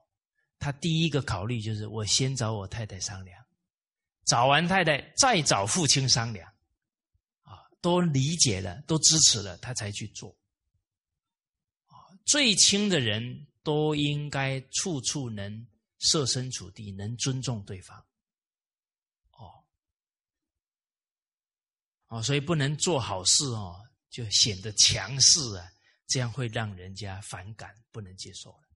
[0.61, 3.45] 他第一个考虑就是我先找我太太商量，
[4.25, 6.49] 找完太太再找父亲商量。
[7.43, 10.37] 啊都理解了，都支持了，他才去做。
[12.25, 15.67] 最亲的人都应该处处能
[15.99, 17.99] 设身处地，能尊重对方。
[19.33, 19.65] 哦，
[22.07, 25.71] 哦，所以不能做好事哦，就显得强势啊，
[26.07, 28.69] 这样会让人家反感，不能接受了。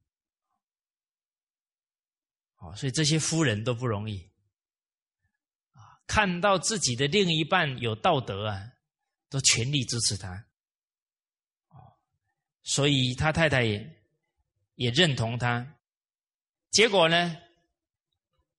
[2.57, 4.31] 哦，所以这些夫人都不容易
[5.73, 8.73] 啊，看到自己的另一半有道德啊，
[9.29, 10.47] 都全力支持他。
[12.65, 14.05] 所以他太太也
[14.77, 15.81] 也认同他，
[16.73, 17.37] 结果呢，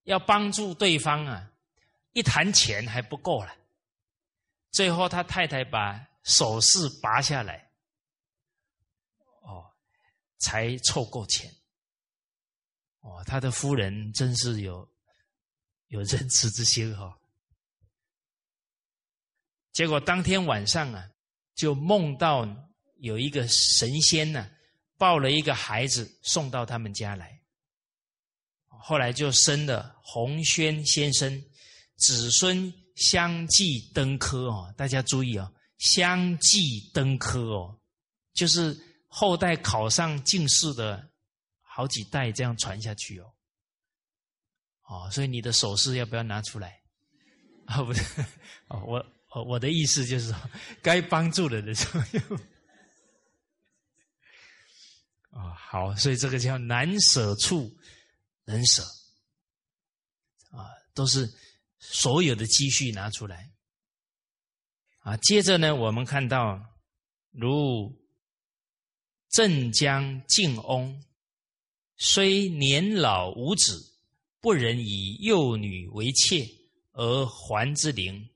[0.04, 1.52] 要帮助对方啊，
[2.12, 3.54] 一谈钱还不够了，
[4.70, 7.70] 最后他太太把首饰拔下来，
[9.42, 9.70] 哦，
[10.38, 11.52] 才凑够钱。
[13.00, 14.88] 哦，他的夫人真是有
[15.88, 17.18] 有仁慈之心哈。
[19.72, 21.10] 结果当天晚上啊，
[21.54, 22.46] 就梦到。
[22.98, 24.50] 有一个神仙呢，
[24.96, 27.33] 抱了一个孩子送到他们家来，
[28.86, 31.42] 后来就生了洪轩先生，
[31.96, 34.74] 子孙相继登科哦。
[34.76, 37.80] 大家注意哦，相继登科哦，
[38.34, 38.78] 就是
[39.08, 41.08] 后代考上进士的
[41.62, 43.32] 好几代这样传下去哦。
[44.82, 46.78] 哦，所以你的首饰要不要拿出来？
[47.64, 48.02] 啊， 不是，
[48.68, 50.38] 哦，我我的意思就是说，
[50.82, 52.38] 该帮助的人候用。
[55.30, 57.74] 啊， 好，所以这个叫难舍处
[58.44, 58.82] 能舍，
[60.50, 61.32] 啊，都是
[61.78, 63.50] 所有的积蓄拿出来，
[64.98, 66.60] 啊，接着呢，我们看到
[67.30, 67.94] 如
[69.30, 71.02] 镇江靖翁，
[71.96, 73.94] 虽年老无子，
[74.40, 76.46] 不忍以幼女为妾
[76.92, 78.28] 而还之灵，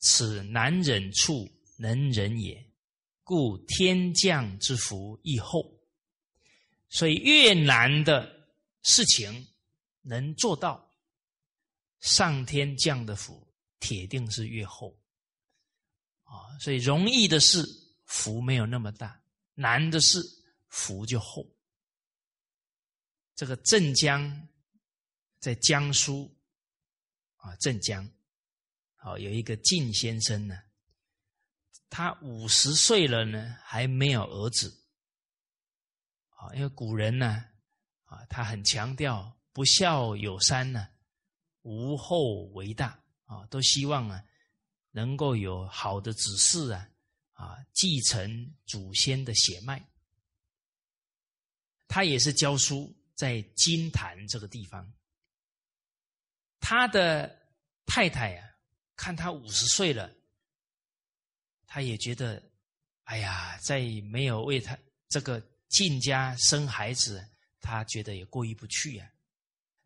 [0.00, 2.70] 此难忍处能忍也，
[3.22, 5.80] 故天降之福亦厚。
[6.90, 8.33] 所以越难的
[8.84, 9.52] 事情
[10.02, 10.94] 能做到，
[12.00, 14.96] 上天降的福铁定是越厚
[16.22, 16.56] 啊！
[16.60, 17.64] 所以容易的事
[18.04, 19.20] 福没有那么大，
[19.54, 20.20] 难的事
[20.68, 21.44] 福就厚。
[23.34, 24.48] 这个镇江
[25.40, 26.32] 在江苏
[27.36, 28.08] 啊，镇江
[28.96, 30.62] 好有一个靳先生呢，
[31.88, 34.82] 他五十岁了呢，还没有儿子。
[36.54, 37.42] 因为古人呢，
[38.28, 40.88] 他很强调不孝有三呢，
[41.62, 44.24] 无后为大啊，都希望啊，
[44.90, 46.88] 能够有好的子嗣啊，
[47.32, 49.84] 啊，继承祖先的血脉。
[51.86, 54.92] 他也是教书在金坛这个地方，
[56.60, 57.38] 他的
[57.86, 58.50] 太太啊，
[58.96, 60.12] 看他五十岁了，
[61.66, 62.42] 他也觉得，
[63.04, 65.42] 哎呀，再没有为他这个。
[65.70, 67.26] 进家生孩子，
[67.66, 69.10] 他觉得也过意不去呀，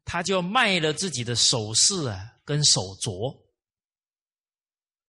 [0.05, 3.41] 他就卖了自己的首饰啊，跟手镯，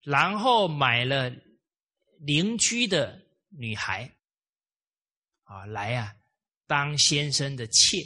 [0.03, 1.32] 然后买了
[2.20, 4.15] 邻居的女孩，
[5.45, 6.15] 啊，来呀
[6.67, 7.97] 当先生的妾。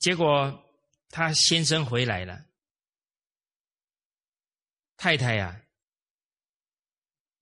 [0.00, 0.52] 结果
[1.10, 2.44] 他先生回来了，
[4.96, 5.64] 太太呀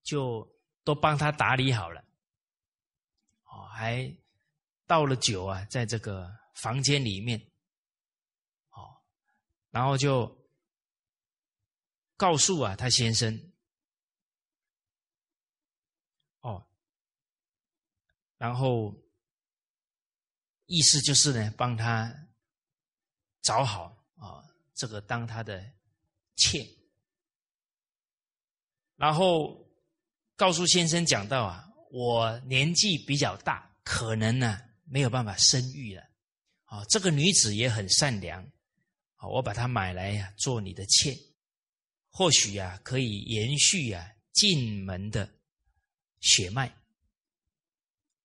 [0.03, 0.47] 就
[0.85, 2.05] 都帮他打理好了。
[3.45, 4.15] 哦，还
[4.87, 7.39] 倒了酒啊，在这个房间里面，
[8.71, 9.01] 哦，
[9.71, 10.37] 然后就
[12.17, 13.53] 告诉啊他先生，
[16.41, 16.67] 哦，
[18.37, 18.95] 然后
[20.67, 22.13] 意思就是呢，帮他
[23.41, 25.73] 找好啊，这个当他的
[26.37, 26.69] 妾，
[28.97, 29.67] 然后
[30.37, 31.69] 告诉先生讲到啊。
[31.95, 34.59] 我年纪比较大，可能呢
[34.93, 36.03] 没有办法生育了。
[36.65, 38.45] 啊，这个女子也很善良，
[39.17, 41.17] 啊，我把她买来呀做你的妾，
[42.11, 45.27] 或许呀可以延续呀进门的
[46.21, 46.69] 血脉。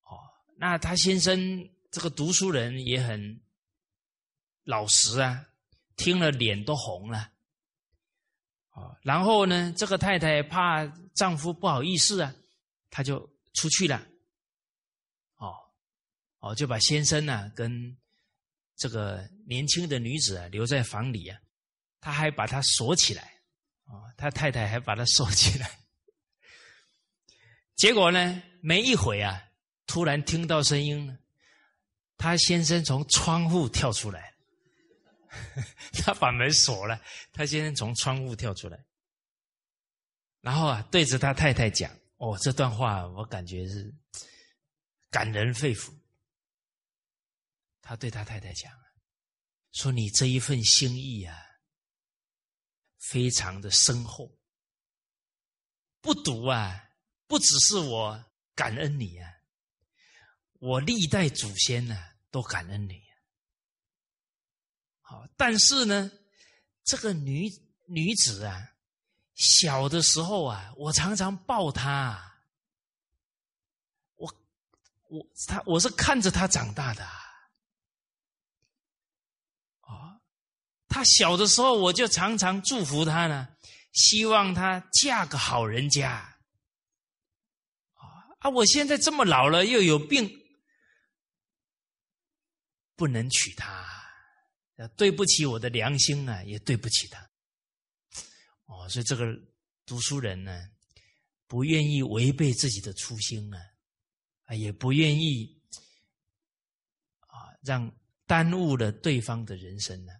[0.02, 0.20] 哦，
[0.58, 3.40] 那他先生这个读书人也很
[4.64, 5.48] 老实啊，
[5.96, 7.32] 听了脸都红了。
[8.74, 12.34] 哦，然后呢，这个太太怕丈夫不好意思啊，
[12.90, 13.26] 她就。
[13.54, 14.06] 出去了，
[16.40, 17.96] 哦，就把先生呢跟
[18.76, 21.38] 这个年轻的女子啊留在房里啊，
[22.00, 23.40] 他还把他锁起来，
[23.86, 25.68] 哦，他太太还把他锁起来。
[27.74, 29.42] 结果呢，没一会啊，
[29.86, 31.18] 突然听到声音，
[32.16, 34.34] 他先生从窗户跳出来，
[36.04, 37.00] 他把门锁了，
[37.32, 38.84] 他先生从窗户跳出来，
[40.40, 43.92] 然后啊，对着他太太讲：“哦，这段话我感觉是
[45.10, 45.92] 感人肺腑。”
[47.88, 48.70] 他对他太太讲
[49.72, 51.34] ：“说你这一份心意啊，
[52.98, 54.30] 非常的深厚。
[56.02, 56.90] 不读啊，
[57.26, 58.22] 不只是我
[58.54, 59.32] 感恩你啊，
[60.58, 61.98] 我历代祖先呢
[62.30, 63.02] 都感恩你。
[65.00, 66.12] 好，但是呢，
[66.84, 67.48] 这个女
[67.86, 68.74] 女子啊。”
[69.34, 72.42] 小的时候啊，我常常抱她，
[74.16, 74.30] 我
[75.08, 77.24] 我他我是看着他长大的啊。
[80.88, 83.48] 他小的时候，我就常常祝福他呢，
[83.92, 86.10] 希望他嫁个好人家
[88.40, 88.50] 啊。
[88.50, 90.28] 我现在这么老了，又有病，
[92.96, 93.86] 不能娶她，
[94.96, 97.30] 对不起我的良心啊，也对不起她。
[98.64, 99.26] 哦，所以这个
[99.84, 100.70] 读书人呢，
[101.46, 103.60] 不愿意违背自己的初心啊，
[104.44, 105.60] 啊，也不愿意
[107.26, 107.94] 啊，让
[108.26, 110.12] 耽误了对方的人生呢。
[110.12, 110.17] 啊，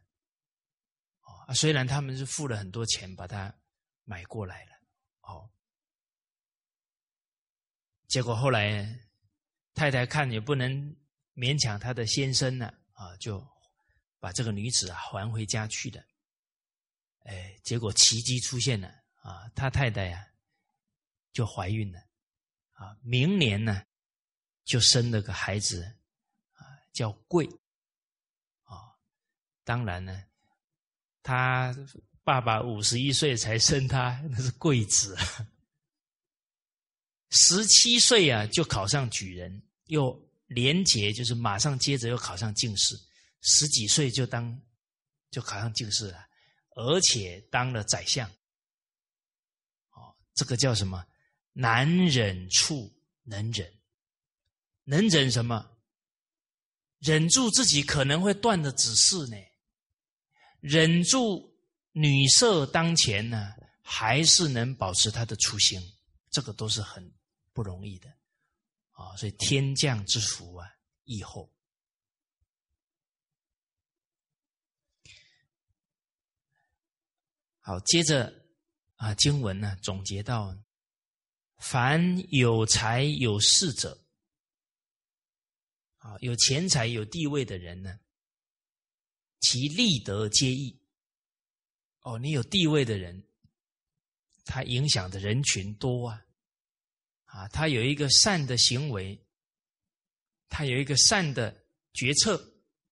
[1.48, 3.52] 啊虽然他们是付了很多钱把它
[4.04, 4.72] 买过来了，
[5.22, 5.48] 哦，
[8.06, 8.86] 结果后来
[9.72, 10.94] 太太看也不能
[11.34, 13.42] 勉强他的先生呢，啊，就
[14.20, 16.04] 把这个女子啊还回家去了。
[17.20, 18.88] 哎，结果奇迹出现了
[19.22, 19.48] 啊！
[19.54, 20.28] 他太太呀
[21.32, 21.98] 就怀孕了
[22.72, 23.82] 啊，明年呢
[24.64, 25.82] 就生了个孩子
[26.52, 26.60] 啊，
[26.92, 27.46] 叫贵
[28.64, 29.00] 啊。
[29.64, 30.24] 当然呢，
[31.28, 31.76] 他
[32.24, 35.14] 爸爸五十一岁才生他， 那是贵子。
[37.28, 42.98] 十七岁啊就考上举人，又连结就是马上接着又考上进士，
[43.42, 44.58] 十几岁就当
[45.30, 46.26] 就考上进士了。
[46.76, 48.26] 而且当了宰相，
[49.90, 51.04] 哦，这个叫什么？
[51.52, 52.90] 难忍处
[53.24, 53.70] 能忍，
[54.84, 55.76] 能忍什么？
[57.00, 59.36] 忍住自己可能会断的指示呢？
[60.60, 61.56] 忍住
[61.92, 65.80] 女色当前呢，还是能保持他的初心？
[66.30, 67.12] 这个都是很
[67.52, 68.08] 不容易的
[68.90, 69.16] 啊！
[69.16, 70.68] 所以天降之福啊，
[71.04, 71.50] 以后。
[77.60, 78.32] 好，接着
[78.96, 80.54] 啊，经文呢总结到：
[81.56, 83.98] 凡有财有势者，
[85.96, 87.98] 啊，有钱财有地位的人呢，
[89.40, 90.80] 其利德皆益。
[92.00, 93.22] 哦，你有地位的人，
[94.44, 96.26] 他影响的人群多啊，
[97.24, 99.20] 啊，他有一个善的行为，
[100.48, 102.42] 他有一个善的决策，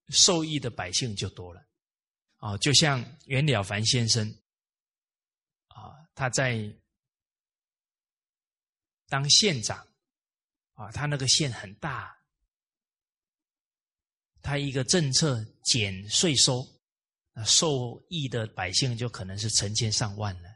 [0.09, 1.67] 受益的百姓就多了。
[2.39, 4.29] 哦，就像袁了凡先生。
[5.69, 6.75] 啊他在
[9.07, 9.87] 当县长
[10.73, 12.16] 啊，他那个县很大，
[14.47, 16.65] 他一个政策减税收，
[17.33, 20.49] 那受益的百姓就可能是成千上万了，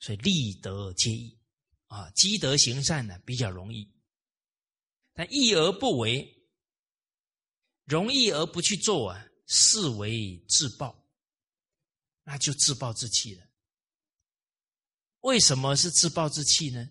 [0.00, 1.38] 所以利德皆益
[1.86, 3.88] 啊，积德行善呢比较容易，
[5.12, 6.28] 但易而不为，
[7.84, 11.08] 容易而不去做啊，是为自暴，
[12.24, 13.46] 那就自暴自弃了。
[15.20, 16.90] 为什么是自暴自弃呢？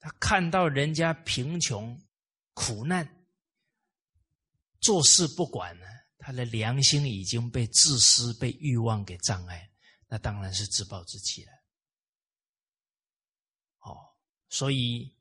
[0.00, 2.00] 他看到人家贫穷、
[2.56, 3.06] 苦难，
[4.80, 5.86] 做事不管呢，
[6.16, 9.70] 他的良心已经被自私、被欲望给障碍，
[10.08, 11.52] 那当然是自暴自弃了。
[13.80, 14.16] 哦，
[14.48, 15.14] 所以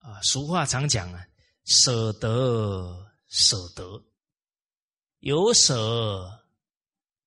[0.00, 1.26] 啊，俗话常讲啊，
[1.64, 4.04] 舍得舍得，
[5.20, 6.40] 有舍。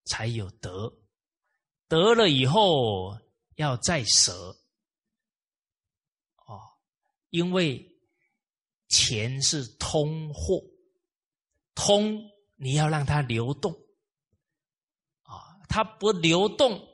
[0.10, 0.90] 才有得，
[1.90, 3.20] 得了以后
[3.56, 4.58] 要再舍，
[6.46, 6.62] 哦，
[7.30, 7.87] 因为
[8.88, 10.64] 钱是通货，
[11.76, 13.72] 通你要让它流动，
[15.24, 16.88] 啊，它不流动，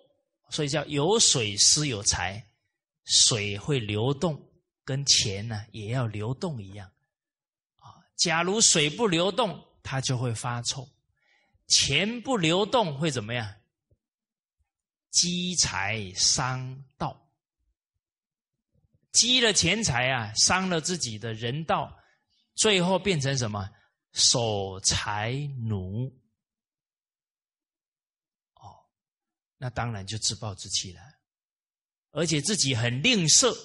[0.50, 2.46] 所以叫有水思有财，
[3.06, 4.52] 水会流动，
[4.84, 6.92] 跟钱呢也要流动一样，
[7.78, 10.88] 啊，假如水不流动，它就会发臭。
[11.68, 13.56] 钱不流动会怎么样？
[15.10, 17.23] 积财伤道，
[19.14, 21.98] 积了钱财啊，伤了自己的人道，
[22.56, 23.70] 最后变成什么？
[24.12, 26.08] 守财奴。
[28.56, 28.86] 哦，
[29.58, 31.02] 那当然就自暴自弃了，
[32.12, 33.58] 而且自己很吝啬。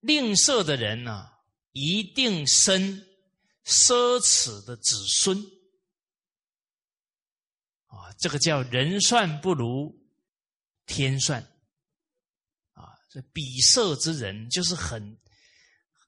[0.00, 1.30] 吝啬的人呢，
[1.70, 3.06] 一定生。
[3.64, 5.38] 奢侈的子孙，
[7.86, 10.04] 啊，这个叫人算不如
[10.84, 11.40] 天算。
[13.12, 15.20] 这比色之人就是很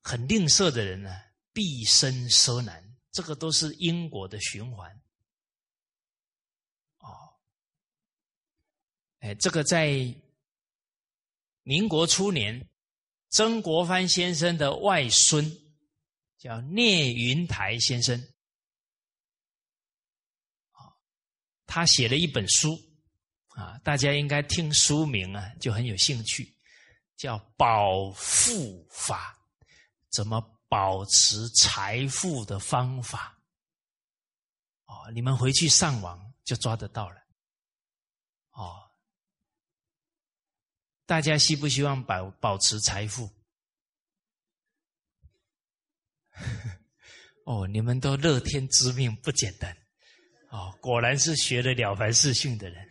[0.01, 1.11] 很吝啬的人呢，
[1.53, 2.83] 必生奢难。
[3.13, 4.91] 这个都是因果的循环。
[7.01, 7.37] 哦，
[9.19, 10.17] 哎，这个在
[11.63, 12.67] 民国初年，
[13.29, 15.45] 曾国藩先生的外孙
[16.39, 18.19] 叫聂云台先生。
[21.67, 22.81] 他写了一本书，
[23.49, 26.54] 啊，大家应该听书名啊，就很有兴趣，
[27.17, 29.39] 叫《保富法》，
[30.11, 33.39] 怎么保持财富的方法？
[34.87, 37.17] 哦，你们回去上网就抓得到了。
[38.51, 38.91] 哦，
[41.07, 43.31] 大家希不希望保保持财富？
[47.47, 49.77] 哦，你们都乐天知命，不简单。
[50.51, 52.89] 哦，果然是学了《了凡四训》的人，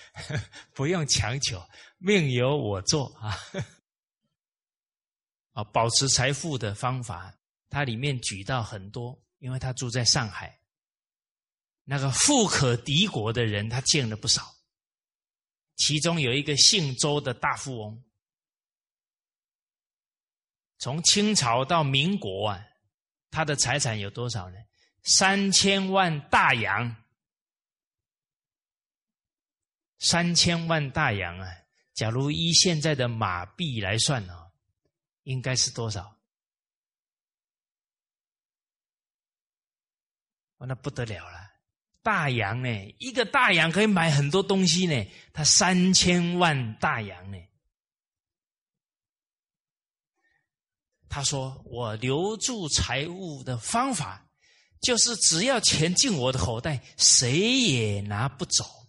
[0.72, 1.62] 不用强求，
[2.04, 3.34] 命由我做啊！
[5.52, 7.34] 啊，保持财富的方法，
[7.70, 10.60] 它里面举到很多，因为他住在上海，
[11.82, 14.54] 那个富可敌国的人，他见了不少。
[15.76, 18.04] 其中有一个姓周的大富翁，
[20.76, 22.62] 从清朝到民国啊，
[23.30, 24.58] 他的财产有多少呢？
[25.04, 26.94] 三千万大洋，
[30.00, 31.63] 三千万大洋啊！
[31.94, 34.50] 假如依现在的马币来算呢，
[35.22, 36.16] 应该是多少？
[40.58, 41.52] 哦，那不得了了！
[42.02, 42.68] 大洋呢，
[42.98, 45.06] 一个大洋可以买很多东西呢。
[45.32, 47.38] 他三千万大洋呢，
[51.08, 54.20] 他说：“我留住财物的方法。”
[54.82, 58.83] 就是只要钱进我的口袋，谁也拿不走。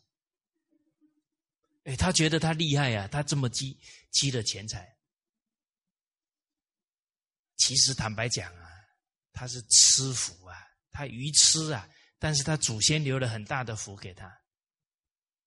[1.86, 3.80] 哎，他觉得他厉害呀，他这么积
[4.12, 4.96] 积了钱财。
[7.58, 8.68] 其实坦白讲啊，
[9.32, 10.58] 他是吃福啊，
[10.92, 14.32] 他愚痴啊，但是他祖先留了很大的福给他。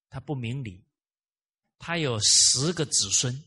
[0.08, 0.86] 他不明理，
[1.78, 3.44] 他有十个子孙，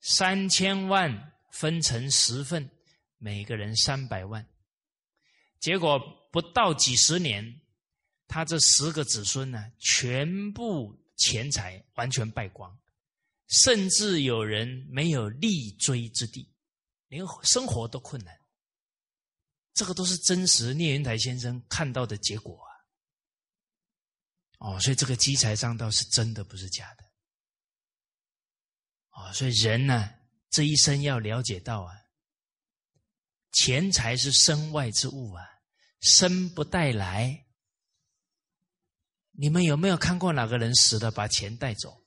[0.00, 2.70] 三千万分成十份，
[3.16, 4.46] 每个人三百万。
[5.58, 5.98] 结果
[6.30, 7.60] 不到几十年，
[8.28, 12.76] 他这十个子孙呢，全部钱财完全败光，
[13.48, 16.50] 甚至有人没有立锥之地，
[17.08, 18.34] 连生活都困难。
[19.74, 22.72] 这个都是真实聂云台先生看到的结果啊！
[24.58, 27.04] 哦，所以这个积财上道是真的，不是假的。
[29.10, 30.10] 哦，所以人呢，
[30.48, 31.94] 这一生要了解到啊。
[33.52, 35.44] 钱财是身外之物啊，
[36.00, 37.46] 生不带来。
[39.40, 41.98] 你们有没有看过哪个人死了把钱带走？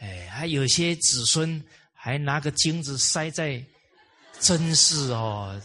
[0.00, 3.64] 哎，还有些子孙还拿个金子塞在，
[4.40, 5.62] 真是哦！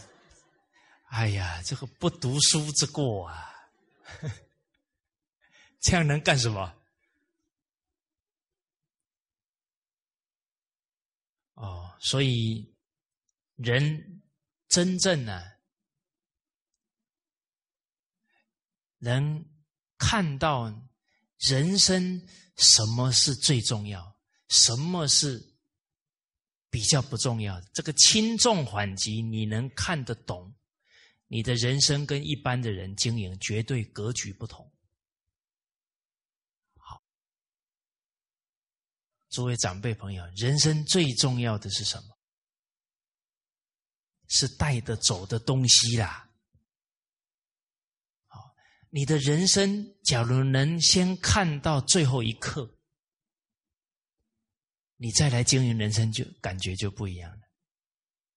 [1.06, 3.52] 哎呀，这个不读书之过啊！
[5.82, 6.72] 这样能干什么？
[11.54, 12.72] 哦，所以
[13.56, 14.22] 人
[14.68, 15.42] 真正呢，
[18.98, 19.44] 能
[19.96, 20.72] 看到
[21.38, 22.26] 人生
[22.56, 25.56] 什么是最重要，什么是
[26.70, 30.54] 比较不重要的，这个轻重缓急你能看得懂，
[31.26, 34.70] 你的人生跟一般的人经营绝对格局不同。
[36.76, 37.02] 好
[39.30, 42.18] 诸位长辈朋友，人生最重要的是什么？
[44.30, 46.27] 是带得走的东西啦。
[48.90, 52.74] 你的人生假如能先看到最后一刻，
[54.96, 57.38] 你再来经营人生，就感觉就不一样了。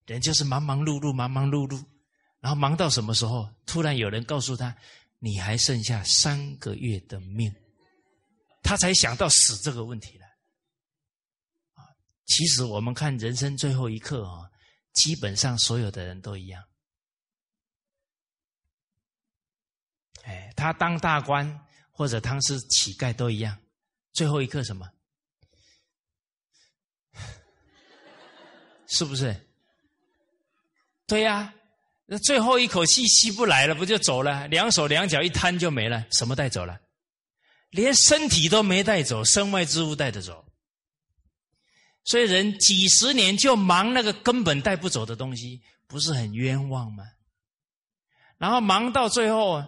[0.06, 1.82] 人就是忙忙碌碌，忙忙碌碌，
[2.40, 3.50] 然后忙到什么时候？
[3.66, 4.76] 突然有人告诉他，
[5.20, 7.54] 你还剩下三个月的命，
[8.62, 10.26] 他才想到死这个问题了。
[12.26, 14.50] 其实我们看人生最后一刻啊，
[14.94, 16.62] 基本上所有的人都一样。
[20.24, 21.60] 哎，他当大官
[21.92, 23.58] 或者他是乞丐都一样，
[24.14, 24.90] 最后一刻什么？
[28.88, 29.36] 是不是？
[31.08, 31.54] 对呀，
[32.06, 34.48] 那最后一口气吸不来了，不就走了？
[34.48, 36.80] 两手两脚一摊就没了，什么带走了？
[37.70, 40.46] 连身体都没带走，身外之物带着走。
[42.04, 47.06] 所以人几十年就忙那个根本带不走的东西，不是很冤枉吗？
[48.38, 49.64] 然后忙到最后，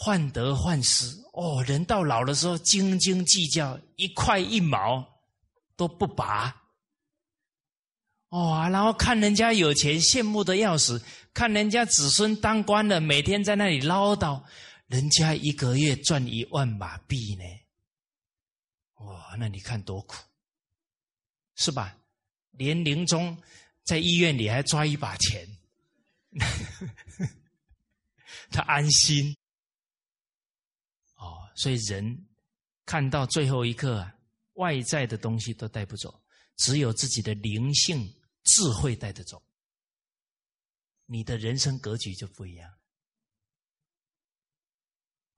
[0.00, 5.04] 患得患失哦，人到老的时候斤斤计较，一块一毛
[5.74, 6.54] 都不拔。
[8.28, 11.00] 哦，然后看人家有钱，羡慕的要死；
[11.34, 14.40] 看人家子孙当官的，每天在那里唠叨，
[14.86, 17.42] 人家一个月赚一万马币呢。
[19.04, 20.14] 哇，那你看多苦，
[21.56, 21.96] 是吧？
[22.52, 23.36] 连临终
[23.82, 25.44] 在医院里还抓一把钱，
[28.52, 29.36] 他安心。
[31.58, 32.28] 所以人
[32.86, 34.14] 看到最后一刻啊，
[34.54, 36.22] 外在的东西都带不走，
[36.56, 38.08] 只有自己的灵性
[38.44, 39.42] 智慧带得走。
[41.06, 42.70] 你的人生格局就不一样。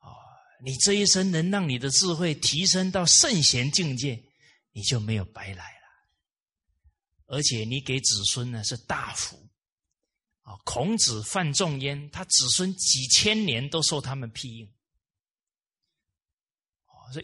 [0.00, 0.12] 哦，
[0.62, 4.22] 你这一生能让你的智慧提升到圣贤境界，
[4.72, 5.86] 你就没有白来了。
[7.28, 9.38] 而且你给子孙呢是大福。
[10.42, 14.70] 啊，孔子、范仲淹，他子孙几千年都受他们庇应。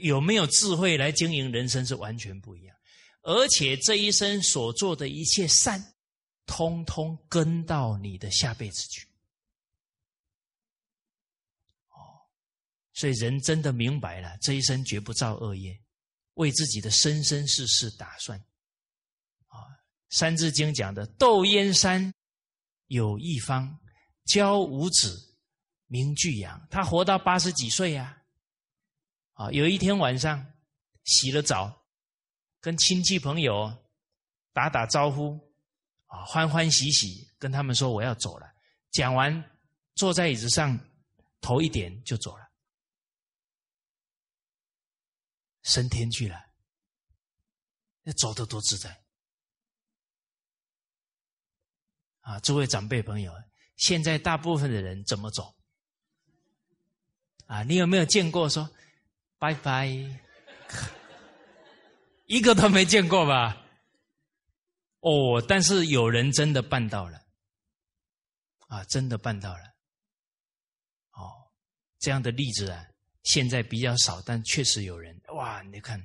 [0.00, 2.76] 有没有智慧来经营人生是完全不一样，
[3.22, 5.94] 而且这一生所做的一切善，
[6.46, 9.06] 通通跟到你的下辈子去。
[11.88, 12.26] 哦，
[12.94, 15.80] 所以人真的明白了，这一生绝不造恶业，
[16.34, 18.38] 为自己的生生世世打算。
[19.46, 19.58] 啊，
[20.10, 22.12] 《三字经》讲的“窦燕山
[22.86, 23.78] 有一方，
[24.24, 25.36] 教五子
[25.86, 28.22] 名俱扬”，他活到八十几岁呀。
[29.36, 30.44] 啊有一天晚上
[31.04, 31.86] 洗了澡，
[32.58, 33.70] 跟亲戚朋友
[34.52, 35.38] 打打招呼，
[36.06, 38.50] 啊，欢欢喜喜跟他们说我要走了。
[38.90, 39.58] 讲完，
[39.94, 40.78] 坐在椅子上，
[41.42, 42.50] 头一点就走了，
[45.62, 46.42] 升天去了。
[48.02, 49.04] 那走得多自在
[52.20, 52.40] 啊！
[52.40, 53.34] 诸位长辈朋友，
[53.76, 55.54] 现在大部分的人怎么走？
[57.46, 58.70] 啊，你有没有见过说？
[59.38, 59.86] 拜拜，
[62.26, 63.62] 一个都没见过吧？
[65.00, 67.22] 哦，但是有人真的办到了，
[68.68, 69.62] 啊，真的办到了。
[71.12, 71.52] 哦，
[71.98, 72.84] 这样的例子啊，
[73.24, 75.20] 现在比较少，但确实有人。
[75.34, 76.02] 哇，你看，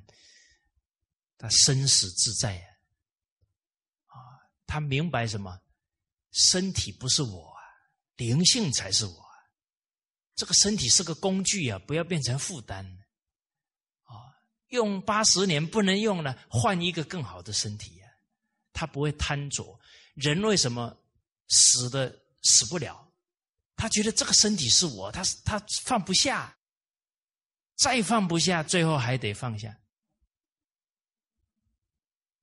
[1.38, 2.68] 他生死自在啊，
[4.08, 4.16] 啊，
[4.66, 5.58] 他明白什么？
[6.32, 7.62] 身体不是我啊，
[8.16, 9.12] 灵性才是我。
[9.12, 9.28] 啊
[10.34, 12.84] 这个身体是个工具啊，不要变成负担。
[14.72, 18.08] 用八十年不能用了，换一个更好的身体呀。
[18.72, 19.78] 他不会贪着。
[20.14, 20.96] 人为什么
[21.48, 23.06] 死的死不了？
[23.76, 26.56] 他觉得这个身体是我，他他放不下，
[27.76, 29.76] 再放不下，最后还得放下。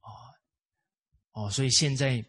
[0.02, 0.10] 哦
[1.32, 2.24] 哦，所以现在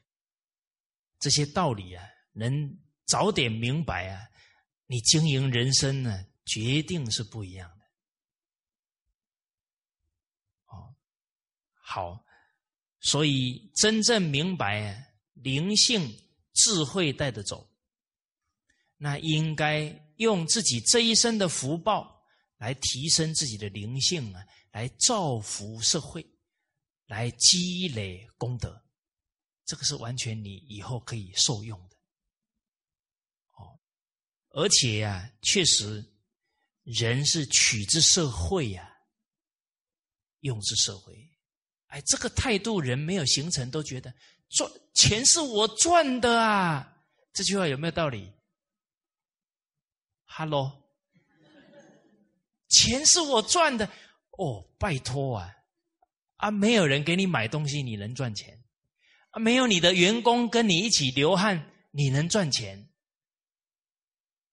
[1.18, 4.28] 这些道理啊，能早点明白啊，
[4.86, 7.70] 你经营人生呢，决定是不一样。
[11.93, 12.24] 好，
[13.01, 16.09] 所以真正明白灵性
[16.53, 17.68] 智慧带着走，
[18.97, 22.24] 那应该用自己这一生的福报
[22.59, 26.24] 来提升自己的灵性啊，来造福社会，
[27.07, 28.80] 来积累功德，
[29.64, 31.97] 这个是完全你以后可以受用的。
[33.57, 33.80] 哦，
[34.51, 36.09] 而且呀，确实
[36.84, 38.88] 人是取之社会呀，
[40.38, 41.28] 用之社会。
[41.91, 44.12] 哎，这个态度人没有形成，都觉得
[44.49, 46.97] 赚钱是我赚的啊！
[47.32, 48.32] 这句话有没有道理
[50.24, 50.72] ？Hello，
[52.68, 53.86] 钱是我赚的
[54.38, 55.53] 哦，拜托啊！
[56.36, 58.62] 啊，没有人给你买东西，你能赚钱？
[59.30, 62.88] 啊，没有你的员工跟你一起流汗，你能赚钱？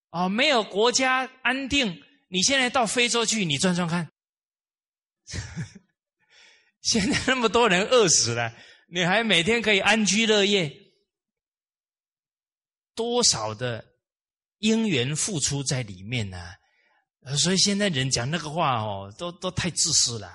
[0.09, 4.11] 啊，没有国家安定，你现在到非洲去，你赚赚看。
[6.87, 8.55] 现在那么多人饿死了，
[8.87, 10.71] 你还每天可以安居乐业？
[12.95, 13.85] 多少的
[14.59, 16.37] 因缘付出在里面呢？
[17.37, 20.29] 所以现在人讲那个话哦，都都太自私了。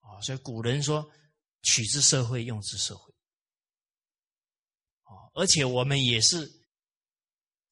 [0.00, 1.06] 哦，所以古人说
[1.60, 3.12] “取之社会，用之社会”。
[5.04, 6.50] 哦，而且我们也是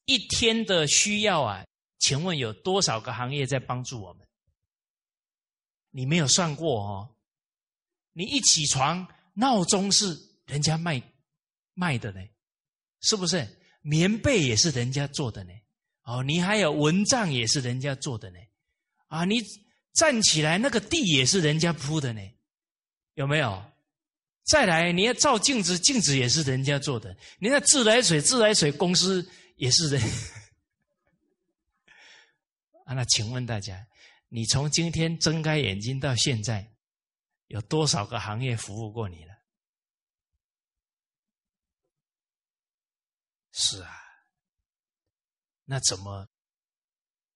[0.05, 1.65] 一天的需要啊。
[1.97, 4.27] 请问有多少个行业在帮助我们？
[5.89, 7.17] 你没有算过哦。
[8.13, 11.01] 你一起床，闹钟是人家卖
[11.73, 12.19] 卖的呢，
[13.01, 13.47] 是不是？
[13.81, 15.51] 棉被也是人家做的呢。
[16.03, 18.37] 哦，你还有蚊帐也是人家做的呢。
[19.07, 19.41] 啊，你
[19.93, 22.21] 站起来那个地也是人家铺的呢，
[23.15, 23.63] 有没有？
[24.43, 27.15] 再来，你要照镜子，镜子也是人家做的。
[27.39, 30.01] 你那自来水，自来水公司也是人。
[32.85, 33.85] 啊，那请问大家，
[34.29, 36.70] 你从今天睁开眼睛到现在，
[37.51, 39.33] 有多少个行业服务过你了？
[43.51, 43.91] 是啊，
[45.65, 46.25] 那怎么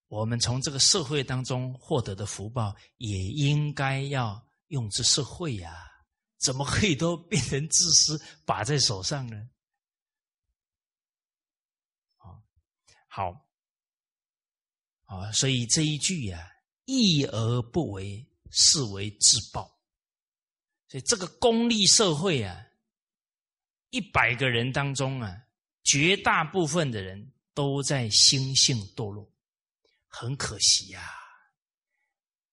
[0.08, 5.76] 我们从这个社会当中获得的福报，也应该要用之社会呀？
[6.38, 9.36] 怎么可以都变成自私，把在手上呢？
[12.20, 12.40] 啊
[13.10, 13.46] 好，
[15.04, 16.50] 啊，所以这一句呀
[16.86, 19.70] ，“义而不为，是为自暴。”
[21.02, 22.66] 这个功利社会啊，
[23.90, 25.36] 一百个人当中啊，
[25.84, 29.32] 绝大部分的人都在心性堕落，
[30.08, 31.02] 很可惜呀。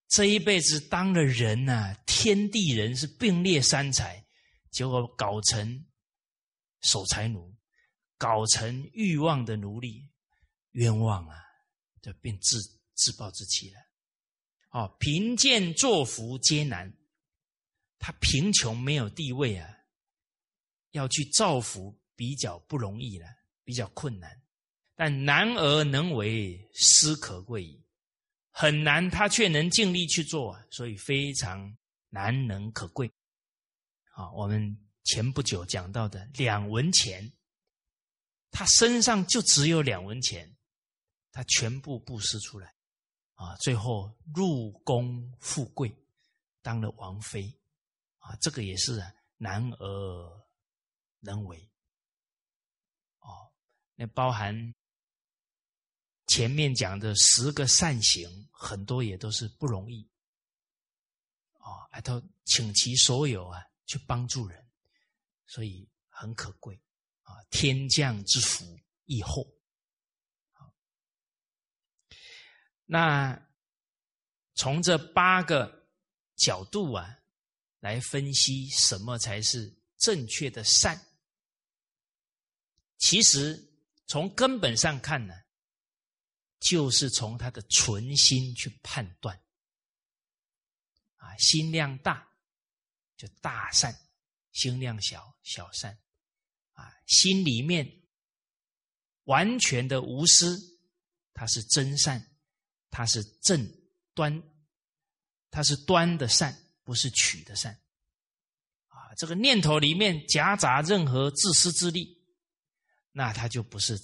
[0.09, 4.25] 这一辈子当了人呐，天地人是并列三才，
[4.71, 5.87] 结果搞成
[6.83, 7.55] 守财奴，
[8.19, 10.09] 搞成欲望的奴隶。
[10.73, 11.37] 冤枉啊！
[12.01, 12.59] 就变自
[12.95, 13.77] 自暴自弃了。
[14.71, 16.91] 哦，贫贱作福皆难。
[18.05, 19.79] 他贫穷没有地位啊，
[20.91, 23.29] 要去造福比较不容易了，
[23.63, 24.43] 比较困难。
[24.97, 27.81] 但难而能为，师可贵。
[28.51, 31.79] 很难，他却能尽力去做，所以非常
[32.09, 33.09] 难能可贵。
[34.11, 37.33] 好，我们前不久讲到的两文钱，
[38.51, 40.53] 他身上就只有两文钱。
[41.31, 42.75] 他全部布施出来，
[43.35, 45.97] 啊，最后入宫富贵，
[46.63, 47.51] 当了王妃，
[48.23, 49.03] 啊，这个也是
[49.37, 50.47] 难而
[51.19, 51.69] 能为，
[53.19, 53.53] 哦，
[53.97, 54.75] 那包含
[56.27, 60.09] 前面讲的十个善行，很多也都是不容易，
[61.59, 64.71] 哦，还都请其所有啊去帮助人，
[65.47, 66.81] 所以很可贵，
[67.23, 69.45] 啊，天降之福亦厚。
[72.85, 73.51] 那
[74.55, 75.89] 从这八个
[76.37, 77.19] 角度啊，
[77.83, 80.99] 来分析什么才是正确的善。
[82.99, 83.61] 其实
[84.07, 85.35] 从根本上看呢，
[86.61, 89.37] 就是从他的存心去判断。
[91.17, 92.33] 啊，心量大
[93.17, 93.93] 就大善，
[94.53, 95.99] 心量小小善。
[96.75, 98.05] 啊，心里面
[99.25, 100.79] 完全的无私，
[101.35, 102.29] 它是真善。
[102.91, 103.67] 它是正
[104.15, 104.41] 端，
[105.51, 107.73] 它是端的善，不是取的善。
[108.89, 112.23] 啊，这个念头里面夹杂任何自私自利，
[113.11, 113.99] 那它就不是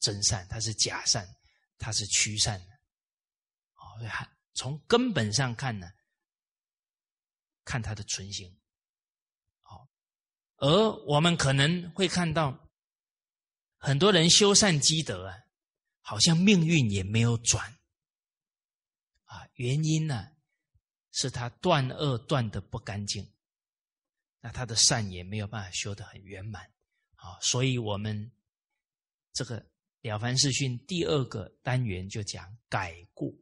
[0.00, 1.28] 真善，它是假善，
[1.78, 4.08] 它是趋善的。
[4.08, 5.90] 啊，从根本上看呢，
[7.64, 8.58] 看它的存心。
[9.62, 9.88] 好，
[10.56, 12.68] 而我们可能会看到
[13.78, 15.38] 很多人修善积德啊，
[16.00, 17.72] 好像命运也没有转。
[19.24, 20.35] 啊原因呢，
[21.18, 23.26] 是他断恶断的不干净，
[24.40, 26.70] 那他的善也没有办法修得很圆满
[27.14, 27.40] 啊。
[27.40, 28.30] 所以，我们
[29.32, 29.58] 这个
[30.02, 33.32] 《了凡四训》第二个单元就讲改过，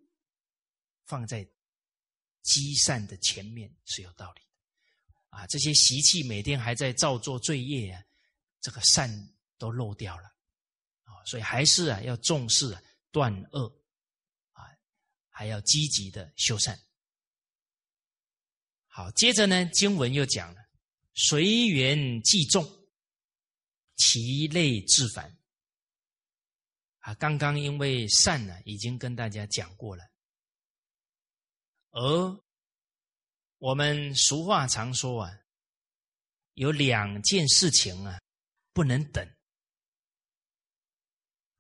[1.05, 1.45] 放在
[2.43, 5.47] 积善的前面是有道理的啊。
[5.49, 8.01] 这些习气每天还在造作罪业啊，
[8.61, 9.11] 这个善
[9.59, 10.29] 都漏掉了
[11.03, 11.25] 啊。
[11.27, 12.79] 所以，还是啊要重视
[13.11, 13.67] 断恶。
[14.53, 14.63] 啊
[15.29, 16.79] 还要积极的修善。
[18.97, 20.61] 好，接着呢，经文又讲了：
[21.15, 22.65] 随缘即众，
[23.97, 25.37] 其类自反。
[27.01, 30.05] 啊，刚刚因为善呢，已经跟大家讲过了。
[31.91, 32.41] 而
[33.59, 35.41] 我们俗话常说啊，
[36.53, 38.21] 有两件事情啊，
[38.73, 39.29] 不能等。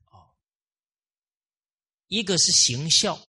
[0.05, 0.37] 哦，
[2.07, 3.20] 一个是行孝。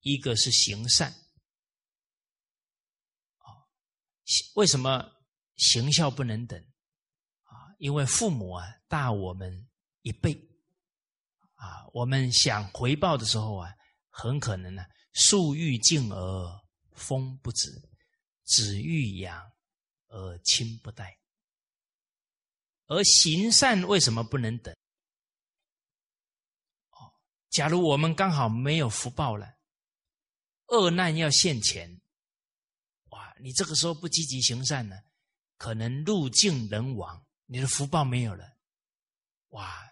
[0.00, 1.10] 一个是行善，
[3.38, 3.48] 啊，
[4.54, 5.10] 为什么
[5.56, 6.58] 行孝不能等？
[7.42, 9.68] 啊，因为父母啊大我们
[10.02, 10.32] 一倍，
[11.54, 13.70] 啊，我们想回报的时候啊，
[14.08, 16.60] 很可能呢树欲静而
[16.94, 17.70] 风不止，
[18.44, 19.42] 子欲养
[20.08, 21.18] 而亲不待。
[22.86, 24.74] 而行善为什么不能等？
[26.90, 27.12] 哦，
[27.50, 29.54] 假如我们刚好没有福报了。
[30.68, 32.00] 恶难要现前，
[33.40, 34.96] 你这个时候不积极行善呢，
[35.56, 38.56] 可能路尽人亡，你的福报没有了。
[39.48, 39.90] 哇！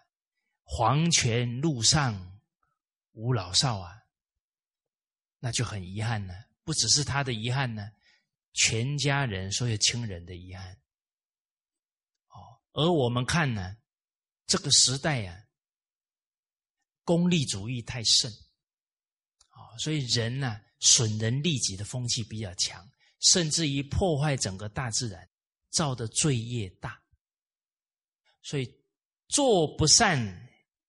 [0.64, 2.40] 黄泉路上
[3.12, 4.04] 无老少啊，
[5.38, 6.34] 那就很遗憾了。
[6.64, 7.90] 不只是他的遗憾呢，
[8.54, 10.80] 全家人所有亲人的遗憾。
[12.28, 13.76] 哦，而我们看呢，
[14.46, 15.44] 这个时代啊，
[17.04, 18.32] 功利主义太盛。
[19.78, 22.91] 所以人呢，损人利己的风气比较强，
[23.22, 25.28] 甚至于破坏整个大自然，
[25.70, 27.02] 造的罪业大。
[28.42, 28.72] 所以
[29.28, 30.20] 做不善，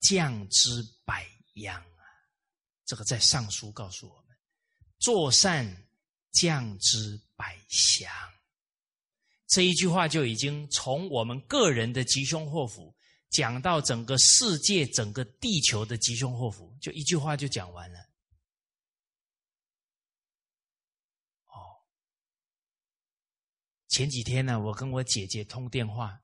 [0.02, 2.04] 降之百殃啊！
[2.86, 4.36] 这个在上书告诉我们：
[5.00, 5.88] 做善，
[6.32, 8.12] 降之百祥。
[9.48, 12.96] 这一句话就已经从我们个人的吉凶祸福，
[13.30, 18.00] 讲到整个世界、整个地球的吉凶祸福，就一句话就讲完了。
[21.46, 21.86] 哦，
[23.94, 26.20] 前几天呢，我跟我姐姐通电话，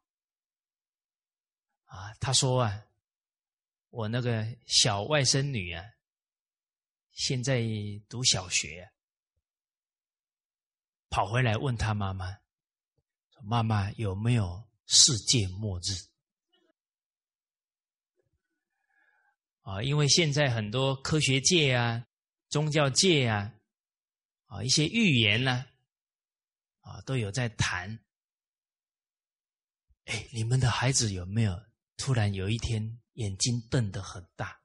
[1.85, 2.83] 啊，她说啊，
[3.91, 5.85] 我那个小外甥女啊，
[7.11, 7.61] 现在
[8.09, 8.91] 读小学，
[11.11, 12.39] 跑回来问她妈妈。
[13.43, 15.93] 妈妈有没有世界末日？
[19.61, 22.03] 啊，因为现在很多科学界啊、
[22.49, 23.53] 宗教界啊、
[24.47, 25.68] 啊一些预言呢，啊
[26.89, 27.99] 啊都有在谈。
[30.05, 31.55] 哎，你们的孩子有没有
[31.95, 34.59] 突然有一天眼睛瞪得很大？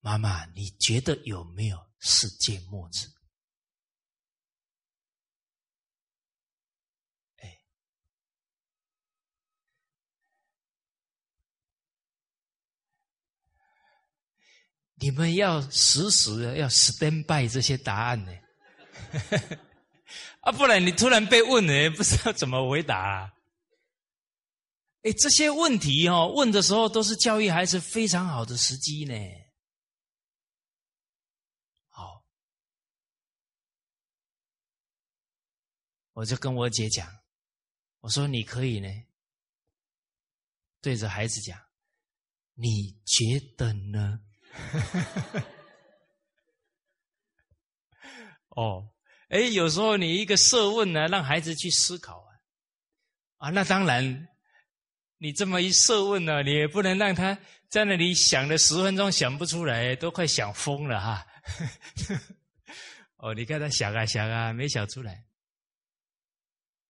[0.00, 3.06] 妈妈，你觉得有没有世界末日？
[7.36, 7.60] 哎
[14.94, 18.32] 你们要时时要 stand by 这些答案呢，
[20.40, 23.34] 啊，不然你突然被问了， 不知道怎么回答。
[25.02, 29.14] 哎，这些问题哦，问的时候都是教育孩子非常好的时机呢。
[31.88, 32.22] 好，
[36.12, 37.08] 我就跟我姐讲，
[38.00, 38.88] 我说你可以呢，
[40.82, 41.58] 对着孩子讲，
[42.52, 44.20] 你觉得呢？
[48.50, 48.90] 哦，
[49.30, 52.34] 哎，有时候你一个设问呢，让孩子去思考啊，
[53.36, 54.28] 啊，那当然，
[55.18, 61.26] 你这么一设问呢，你也不能让他在那里想了十分钟想不出来，都快想疯了哈。
[63.18, 65.24] 哦，你看他想啊想啊，没想出来，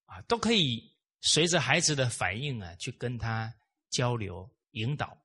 [0.07, 3.53] 啊，都可以随着孩子的反应啊，去跟他
[3.91, 5.22] 交流引导。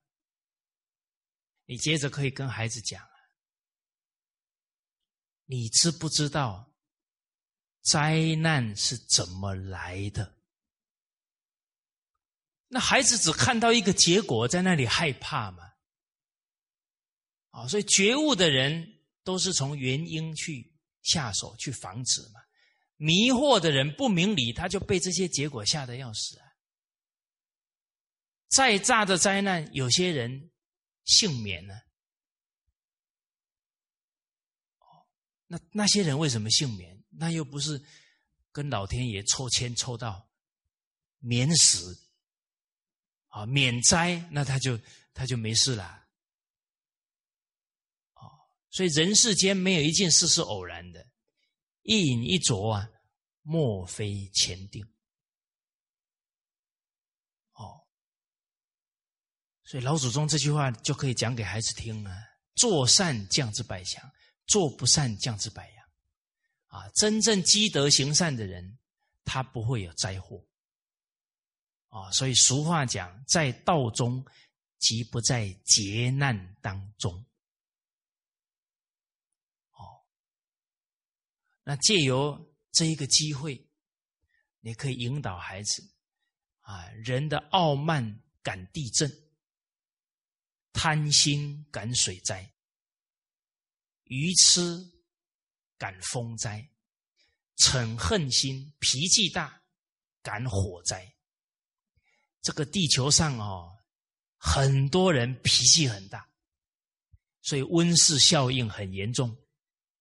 [1.64, 3.02] 你接着可以跟孩子讲，
[5.46, 6.70] 你知不知道
[7.90, 10.34] 灾难是怎么来的？
[12.66, 15.62] 那孩子只看到一个结果，在那里害怕嘛？
[17.50, 18.86] 啊，所以觉悟的人
[19.22, 22.40] 都是从原因去下手去防止嘛。
[22.96, 26.46] 迷惑的人不明理，他就被这些结果吓得要死啊。
[28.48, 30.50] 再大的灾难，有些人。
[31.08, 31.74] 幸免呢？
[34.80, 35.06] 哦，
[35.46, 36.95] 那那些人为什么幸免？
[37.18, 37.82] 那又不是
[38.52, 40.28] 跟老天爷抽签抽到
[41.18, 41.98] 免死
[43.28, 44.78] 啊，免灾，那他就
[45.12, 46.06] 他就没事了。
[48.14, 48.30] 哦，
[48.70, 51.06] 所以人世间没有一件事是偶然的，
[51.82, 52.88] 一饮一啄啊，
[53.42, 54.86] 莫非前定
[57.52, 57.86] 哦。
[59.64, 62.10] 所以老祖宗这句话就可以讲给孩子听了：
[62.54, 64.02] 做善降之百祥，
[64.46, 65.75] 做不善降之百。
[66.76, 68.78] 啊，真正积德行善的人，
[69.24, 70.44] 他不会有灾祸。
[71.88, 74.22] 啊，所以俗话讲，在道中，
[74.78, 77.14] 即不在劫难当中。
[79.70, 80.04] 哦，
[81.64, 83.66] 那借由这一个机会，
[84.60, 85.82] 你可以引导孩子：
[86.60, 89.10] 啊，人的傲慢感地震。
[90.78, 92.52] 贪心感水灾，
[94.04, 94.60] 愚痴
[95.78, 96.68] 感风灾，
[97.56, 99.62] 嗔恨心脾气大
[100.22, 101.14] 感火灾。
[102.42, 103.76] 这个地球上哦，
[104.38, 106.28] 很多人脾气很大，
[107.42, 109.36] 所以温室效应很严重，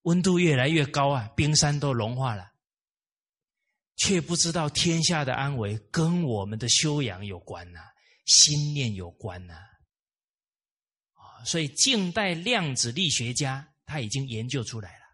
[0.04, 2.52] 温度越来越高啊，冰山都融化了，
[3.96, 7.80] 却不知道天下的安危跟我们的修养有关呐，
[8.26, 9.56] 心念有关呐。
[11.46, 15.05] 所以，近代量子力学家他已经研究出来了。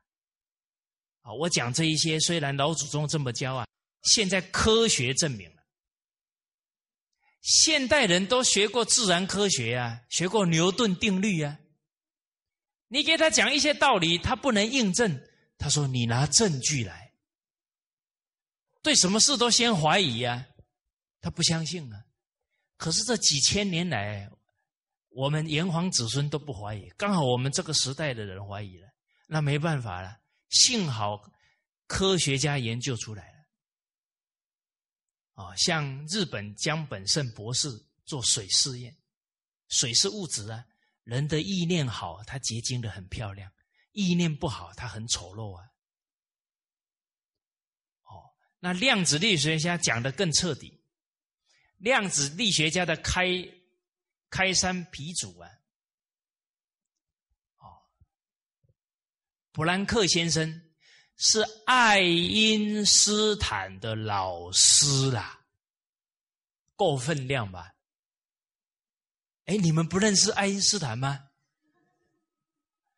[1.22, 3.68] 啊，我讲这一些，虽然老祖宗这么教啊，
[4.04, 5.62] 现在科学证明了，
[7.42, 11.60] 现代人都学过自然科学啊，学过牛顿定律啊。
[12.88, 15.22] 你给他讲一些道理，他不能印证。
[15.58, 17.14] 他说：“你拿证据来。”
[18.84, 20.46] 对什么事都先怀疑啊，
[21.22, 22.04] 他不相信啊。
[22.78, 24.28] 可是这几千年来，
[25.10, 28.88] 我们炎黄子孙都不怀疑，刚好我们这个时代的人怀疑了。
[29.28, 30.18] 那没办法了。
[30.52, 31.32] 幸好
[31.88, 33.42] 科学家研究出来了。
[35.34, 37.68] 啊，像日本江本胜博士
[38.06, 38.96] 做水试验，
[39.70, 40.66] 水是物质啊，
[41.04, 43.50] 人的意念好，它结晶的很漂亮；
[43.94, 45.66] 意念不好，它很丑陋啊。
[48.04, 50.84] 哦，那量子力学家讲的更彻底，
[51.78, 53.26] 量子力学家的开
[54.30, 55.50] 开山鼻祖啊，
[57.58, 57.82] 哦，
[59.52, 60.62] 普兰克先生。
[61.24, 65.46] 是爱因斯坦的老师啦，
[66.76, 67.76] 够分量吧？
[69.46, 71.30] 哎，你们不认识爱因斯坦吗？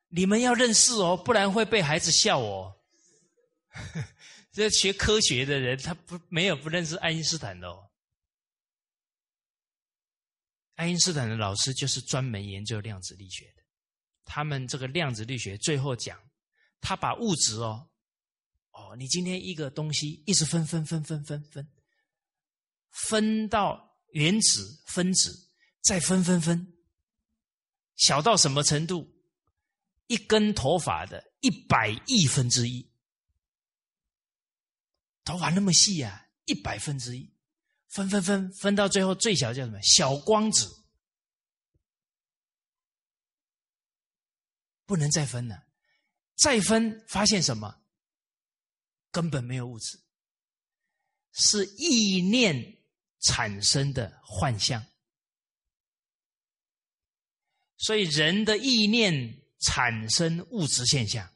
[0.08, 2.74] 你们要认识哦，不然会被孩子笑哦。
[4.54, 7.92] 这学科学的人，他不没有不认识爱因斯坦的哦。
[10.76, 13.64] 爱因斯坦的老师就是专门研究量子力学的。
[14.24, 16.18] 他们这个量子力学最后讲，
[16.84, 17.90] 他把物质哦。
[18.72, 21.72] 哦，你今天一个东西一直分分分分分分，
[22.90, 25.50] 分到原子、分子，
[25.82, 26.74] 再分分分，
[27.96, 29.10] 小到什么程度？
[30.08, 32.92] 一根头发的一百亿分之一，
[35.24, 37.34] 头发那么细啊，一百分之一，
[37.88, 39.80] 分分分分到最后最小叫什么？
[39.82, 40.84] 小光子，
[44.86, 45.68] 不能再分了，
[46.36, 47.82] 再分发现什么？
[49.12, 50.00] 根本没有物质，
[51.32, 52.80] 是意念
[53.20, 54.84] 产生的幻象。
[57.78, 61.30] 所以人的意念产生物质现象。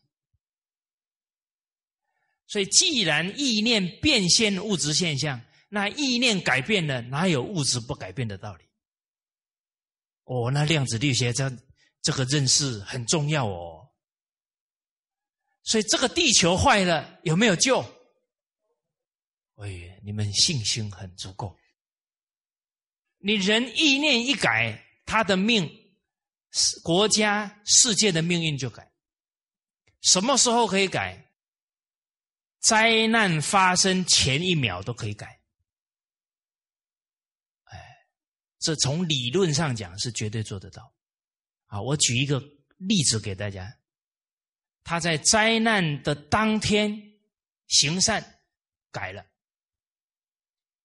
[2.48, 5.40] 所以既然意念变现物质现象，
[5.70, 8.64] 那意念改变了，哪有物质不改变的道理？
[10.24, 11.52] 哦，那量子力学这
[12.02, 13.87] 这个认识很重要哦。
[15.68, 17.82] 所以这个地球坏了有没有救？
[19.56, 21.58] 哎，你们信心很足够。
[23.18, 25.70] 你人意念一改，他的命、
[26.84, 28.90] 国家、世界的命运就改。
[30.04, 31.34] 什么时候可以改？
[32.60, 35.42] 灾难发生前一秒都可以改。
[37.64, 37.78] 哎，
[38.60, 40.96] 这从理论上讲是绝对做得到。
[41.66, 42.40] 啊，我举一个
[42.78, 43.77] 例子给大家。
[44.88, 47.20] 他在灾难的当天
[47.68, 48.24] 行善
[48.90, 49.22] 改了，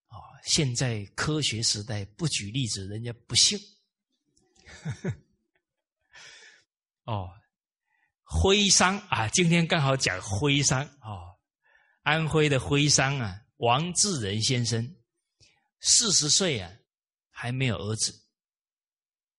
[0.09, 0.19] 啊！
[0.45, 3.57] 现在科学时代不举例子，人家不信。
[7.07, 7.31] 哦，
[8.25, 11.39] 徽商啊，今天刚好讲徽商哦，
[12.03, 14.97] 安徽的徽商啊，王志仁先生
[15.79, 16.73] 四十岁啊，
[17.31, 18.27] 还没有儿子，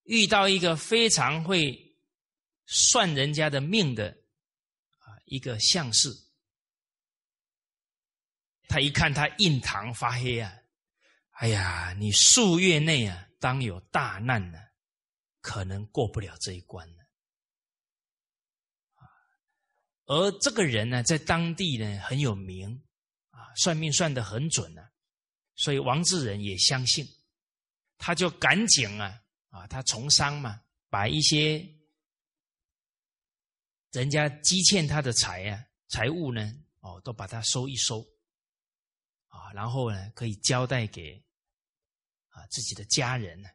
[0.03, 1.97] 遇到一个非常会
[2.65, 4.22] 算人家的命的。
[5.33, 6.15] 一个相士，
[8.67, 10.55] 他一看他印堂发黑啊，
[11.31, 14.59] 哎呀，你数月内啊，当有大难呢，
[15.41, 17.03] 可能过不了这一关了。
[20.05, 22.83] 而这个人呢，在当地呢很有名
[23.31, 24.87] 啊，算命算的很准呢，
[25.55, 27.03] 所以王志仁也相信，
[27.97, 29.19] 他就赶紧啊
[29.49, 30.61] 啊，他从商嘛，
[30.91, 31.67] 把一些。
[33.93, 38.01] 人家积欠他的财啊，财物呢，哦，都把它收一收，
[39.27, 41.23] 啊，然后呢，可以交代给
[42.29, 43.47] 啊自己的家人呢。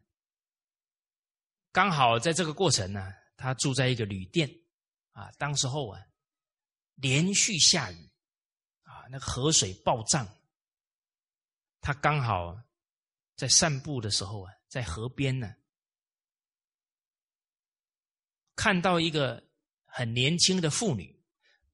[1.73, 4.49] 刚好在这个过程呢，他住在一个旅店，
[5.11, 6.01] 啊，当时候啊，
[6.95, 8.09] 连续下雨，
[8.85, 10.25] 啊，那个河水暴涨，
[11.81, 12.57] 他刚好
[13.35, 15.53] 在散步的时候啊，在河边呢，
[18.55, 19.48] 看到一个。
[19.99, 21.21] 很年轻的妇女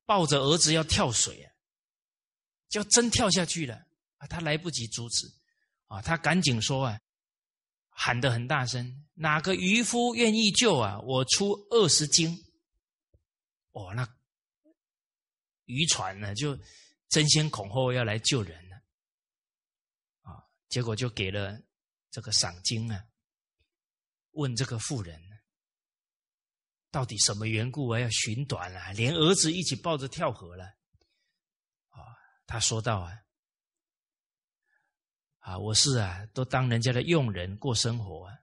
[0.06, 1.52] 抱着儿子要跳水啊，
[2.70, 3.74] 就真跳下去了
[4.16, 4.26] 啊！
[4.26, 5.30] 他来不及阻止
[5.88, 6.98] 啊，他赶紧说啊，
[7.90, 10.98] 喊得很大声：“哪个渔夫愿意救啊？
[11.01, 12.34] 我出二十斤。”
[13.72, 14.09] 哦，那
[15.66, 16.59] 渔船呢就
[17.10, 18.76] 争先恐后要来救人了
[20.22, 20.40] 啊！
[20.70, 21.60] 结果就给了
[22.10, 23.05] 这个赏金啊，
[24.30, 25.22] 问这个妇人。
[26.94, 27.98] 到底什么缘故啊？
[27.98, 30.64] 要寻短了，连儿子一起抱着跳河了。
[31.88, 31.98] 啊，
[32.46, 33.18] 他说道啊，
[35.40, 38.38] 啊，我是啊，都当人家的佣人过生活啊。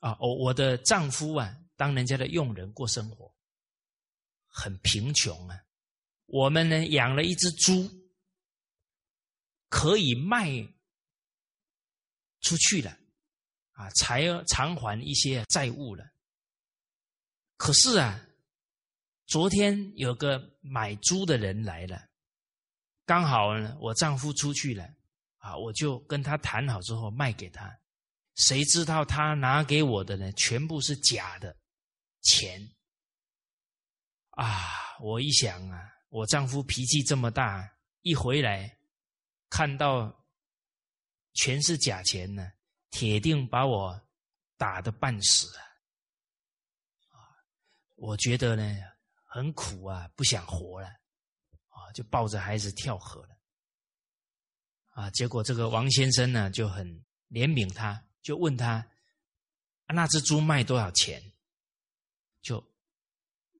[0.00, 3.34] 啊，我我的丈夫啊，当人家的佣人过生活，
[4.46, 5.58] 很贫穷啊。
[6.26, 7.90] 我们呢，养了一只猪，
[9.70, 10.50] 可以卖
[12.42, 12.90] 出去了，
[13.70, 16.06] 啊，才偿还一些债务了。
[17.56, 18.20] 可是啊，
[19.26, 22.08] 昨天有个买猪的人来了，
[23.04, 24.84] 刚好呢，我丈夫出去了，
[25.38, 27.74] 啊，我就跟他谈好之后卖给他。
[28.34, 30.30] 谁知道他拿给我的呢？
[30.32, 31.56] 全部是假的
[32.20, 32.60] 钱
[34.30, 34.98] 啊！
[35.00, 37.66] 我一想啊，我丈夫脾气这么大，
[38.02, 38.78] 一回来
[39.48, 40.26] 看到
[41.32, 42.46] 全是假钱呢，
[42.90, 43.98] 铁定把我
[44.58, 45.64] 打的半死啊！
[47.96, 48.78] 我觉得呢
[49.24, 50.88] 很苦啊，不想活了
[51.68, 53.36] 啊，就抱着孩子跳河了
[54.92, 55.10] 啊！
[55.10, 56.86] 结果这个王先生呢就很
[57.28, 58.02] 怜悯他。
[58.22, 58.84] 就问他，
[59.86, 61.22] 那只猪卖多少钱？
[62.42, 62.62] 就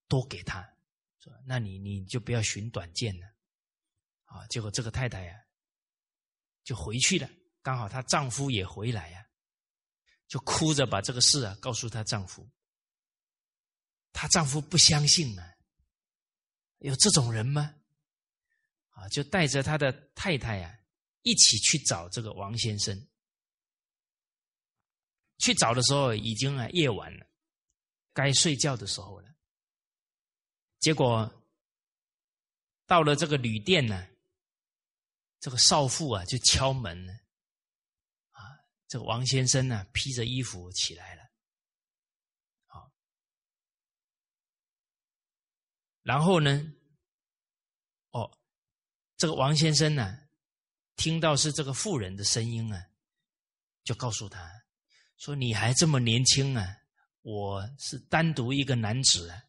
[0.08, 0.60] 多给他，
[1.20, 3.26] 说那你你就不要寻短见了，
[4.24, 4.46] 啊！
[4.48, 5.40] 结果这个太太呀，
[6.64, 7.30] 就回去了。
[7.62, 9.24] 刚好她丈夫也回来呀，
[10.26, 12.48] 就哭着把这个事啊告诉她丈夫。
[14.18, 15.56] 她丈夫不相信啊，
[16.78, 17.74] 有这种人吗？
[18.93, 20.80] 啊，就带着他的太太呀
[21.20, 23.09] 一起去找这个王先生。
[25.36, 27.26] 去找的时候已经啊夜晚了，
[28.14, 29.28] 该睡觉的时候了。
[30.78, 31.30] 结果
[32.86, 34.09] 到了这个旅店呢，
[35.40, 37.12] 这个少妇啊就敲门了，
[38.30, 38.40] 啊，
[38.88, 41.22] 这个王先生呢披着衣服起来了，
[42.64, 42.90] 好，
[46.06, 46.72] 然后呢，
[48.12, 48.30] 哦，
[49.16, 50.16] 这个王先生呢
[50.94, 52.80] 听到是这个妇人的声音啊，
[53.82, 54.48] 就告诉他。
[55.16, 56.64] 说你还这么年轻啊！
[57.22, 59.42] 我是单独一个男子啊，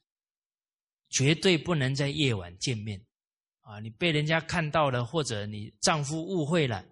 [1.10, 3.06] 绝对不能在夜晚见面
[3.62, 3.80] 啊！
[3.80, 6.84] 你被人家看到了，或者你丈夫误会了，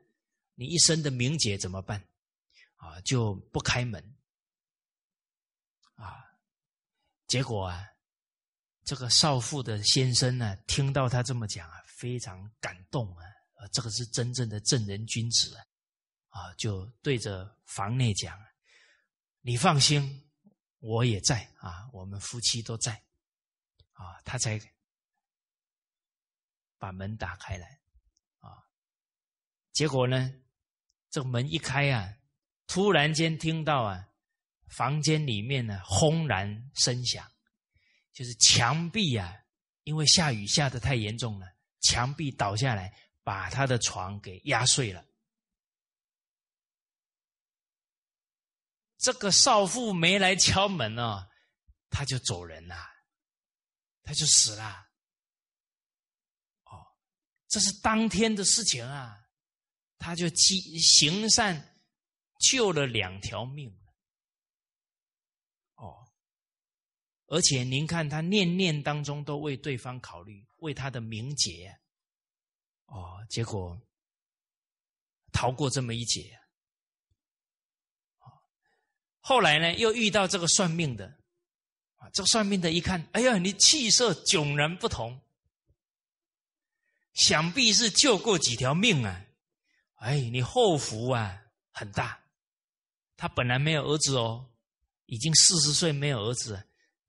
[0.53, 2.07] 你一生的名节怎么办？
[2.75, 4.15] 啊，就不开门
[5.95, 6.23] 啊！
[7.25, 7.83] 结果啊，
[8.85, 13.23] 这个少妇的先生呢，听到他这么讲啊，非常感动啊！
[13.55, 15.65] 啊，这个是真正的正人君子啊！
[16.29, 18.39] 啊，就对着房内讲。
[19.41, 20.29] 你放心，
[20.79, 22.93] 我也在啊，我们夫妻都在
[23.93, 24.59] 啊，他才
[26.77, 27.79] 把门打开来
[28.39, 28.69] 啊。
[29.71, 30.31] 结果呢，
[31.09, 32.13] 这门一开啊，
[32.67, 34.07] 突然间听到啊，
[34.67, 37.31] 房间里面呢轰然声响，
[38.15, 39.43] 就是墙壁啊，
[39.83, 41.45] 因为下雨下的太严重了，
[41.81, 45.05] 墙壁倒下来，把他的床给压碎了。
[48.97, 51.29] 这个少妇没来敲门哦，
[51.89, 52.75] 他就走人了，
[54.01, 54.89] 他就死了。
[56.63, 56.87] 哦，
[57.49, 59.27] 这是当天的事情啊，
[59.97, 61.77] 他就积行善，
[62.39, 63.77] 救了两条命。
[65.75, 66.09] 哦，
[67.27, 71.75] 而且您看他念念当中都为对方考虑，为他的名节。
[72.85, 73.79] 哦，结果
[75.31, 76.39] 逃过这么一劫。
[79.19, 81.07] 后来呢，又遇到这个算命的，
[81.95, 85.19] 啊，这个算命的一看，哎呀，你气色迥然不同，
[87.13, 89.25] 想必是救过几条命啊！
[89.95, 91.41] 哎，你后福啊
[91.71, 92.21] 很大。
[93.17, 94.51] 他本来没有儿子哦，
[95.07, 96.64] 已经四十岁没有儿子，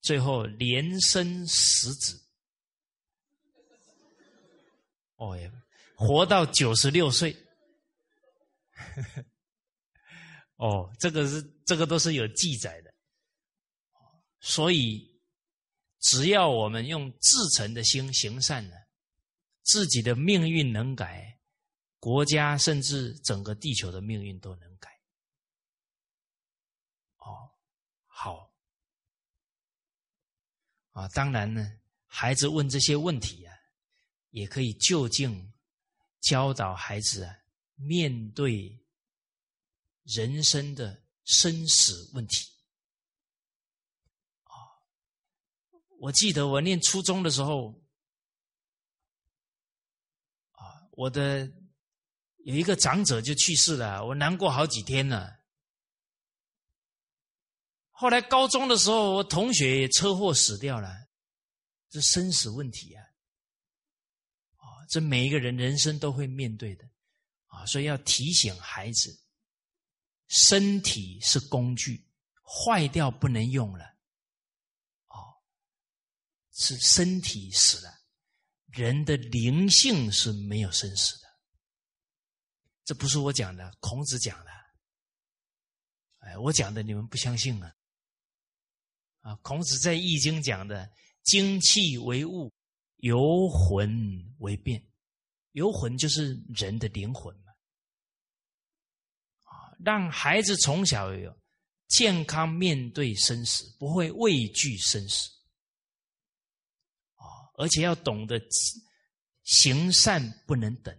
[0.07, 2.23] 最后连生十子，
[5.17, 5.51] 哦呀，
[5.97, 7.37] 活到九十六岁。
[10.59, 12.95] 哦，这个是这个都是有记载的，
[14.39, 15.21] 所以
[15.99, 18.77] 只要我们用至诚的心行善呢，
[19.65, 21.41] 自己的命运能改，
[21.99, 24.89] 国家甚至整个地球的命运都能改。
[27.17, 27.51] 哦，
[28.07, 28.46] 好，
[30.97, 33.53] 啊，当然呢，孩子问这些问题啊，
[34.31, 35.53] 也可以就近
[36.23, 37.37] 教导孩子啊，
[37.75, 38.83] 面对。
[40.09, 42.47] 人生的生死问题
[44.45, 44.55] 啊！
[45.99, 47.73] 我记得我念初中的时候
[50.53, 51.53] 啊，我的
[52.45, 55.41] 有一个长者就去世了，我难过好几天了。
[57.99, 60.95] 后来高中的时候，我同学也车祸死掉了，
[61.89, 63.03] 这生死问题啊！
[64.57, 66.85] 啊，这每一个人人生都会面对的
[67.47, 69.19] 啊，所以要提醒孩子。
[70.29, 72.07] 身体是工具，
[72.43, 73.85] 坏掉不能用了。
[75.07, 75.41] 哦，
[76.53, 77.91] 是身体死了，
[78.67, 81.29] 人的灵性是没有生死的。
[82.85, 84.51] 这不是我讲的，孔子讲的。
[86.19, 87.73] 哎，我讲的你们不相信啊？
[89.27, 90.89] 啊，孔子在《易经》讲的，
[91.25, 92.53] 精气为物，
[92.99, 94.81] 由魂为变。
[95.51, 97.51] 游魂就是人的灵魂嘛，
[99.43, 101.37] 啊，让孩子从小有
[101.89, 105.29] 健康面对生死，不会畏惧生死，
[107.17, 108.41] 啊，而且要懂得
[109.43, 110.97] 行善不能等。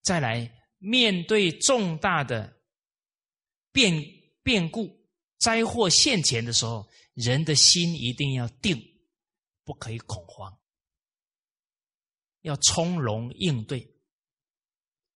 [0.00, 2.56] 再来，面对重大的
[3.70, 4.02] 变
[4.42, 4.88] 变故、
[5.38, 8.80] 灾祸现前的时候，人的心一定要定，
[9.64, 10.58] 不可以恐慌。
[12.40, 13.94] 要从容应对，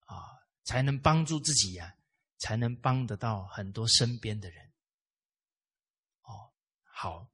[0.05, 0.15] 啊，
[0.63, 1.97] 才能帮助自己呀，
[2.39, 4.73] 才能帮得到很多身边的人。
[6.23, 6.53] 哦，
[6.85, 7.29] 好，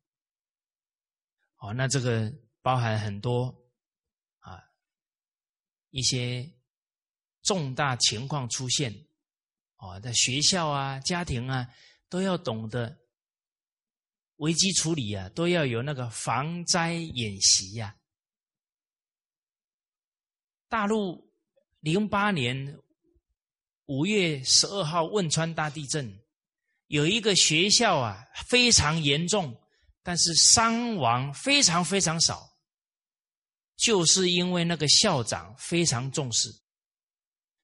[1.56, 2.32] 哦，那这个
[2.62, 3.54] 包含很多
[4.38, 4.62] 啊，
[5.90, 6.50] 一些
[7.42, 9.06] 重大情况出现，
[9.76, 11.68] 哦，在学校啊、家庭啊，
[12.08, 13.01] 都要懂得
[14.42, 17.96] 危机处理啊，都要有那个防灾演习呀。
[20.68, 21.32] 大陆
[21.78, 22.76] 零八年
[23.86, 26.20] 五月十二号汶川大地震，
[26.88, 29.56] 有一个学校啊非常严重，
[30.02, 32.58] 但是伤亡非常非常少，
[33.76, 36.50] 就是因为那个校长非常重视，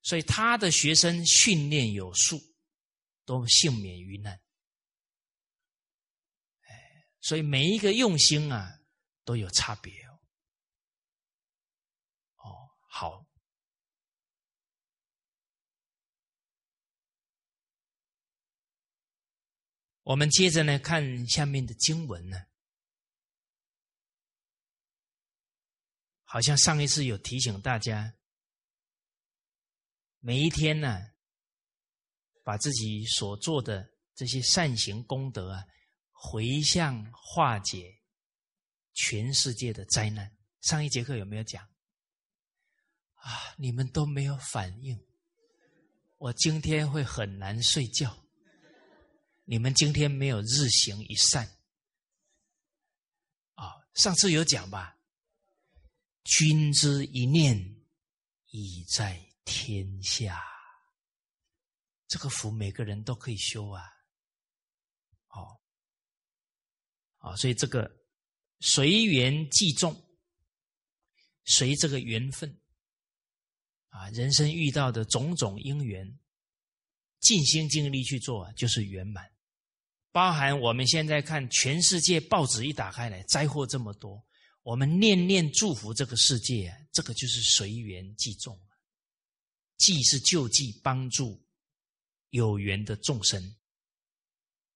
[0.02, 2.40] 所以他的学生训练有素，
[3.24, 4.40] 都幸免于难。
[7.28, 8.80] 所以每一个用心啊
[9.22, 9.92] 都有差别
[12.36, 12.70] 哦。
[12.88, 13.26] 好，
[20.04, 22.46] 我们接着呢看下面的经文呢，
[26.24, 28.14] 好像上一次有提醒大家，
[30.20, 30.98] 每一天呢，
[32.42, 35.66] 把自己所做的这些善行功德啊，
[36.20, 38.00] 回向化解
[38.92, 40.36] 全世界的灾难。
[40.62, 41.64] 上一节课有没有讲？
[43.14, 43.54] 啊！
[43.56, 45.00] 你们都没有反应，
[46.18, 48.16] 我今天会很难睡觉。
[49.44, 51.46] 你们今天没有日行一善
[53.54, 53.86] 啊！
[53.94, 54.98] 上次有讲吧？
[56.24, 57.56] 君之一念，
[58.50, 60.42] 已在天下。
[62.08, 63.84] 这个福每个人都可以修啊！
[65.28, 65.60] 哦，
[67.28, 67.90] 啊，所以这个
[68.60, 69.94] 随缘即众，
[71.44, 72.58] 随这个缘分。
[73.90, 76.18] 啊，人生遇到的种种因缘，
[77.20, 79.30] 尽心尽力去做，就是圆满。
[80.12, 84.22] 包含我们现在看全世界报纸一打开来，灾祸这么多，
[84.62, 88.60] 我们念念祝福这个世界，这个就是随缘即众，
[89.78, 91.42] 既是救济帮助
[92.30, 93.56] 有缘的众生。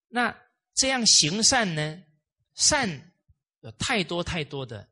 [0.07, 0.35] 那
[0.73, 2.03] 这样行善呢？
[2.55, 3.13] 善
[3.61, 4.89] 有太多太多的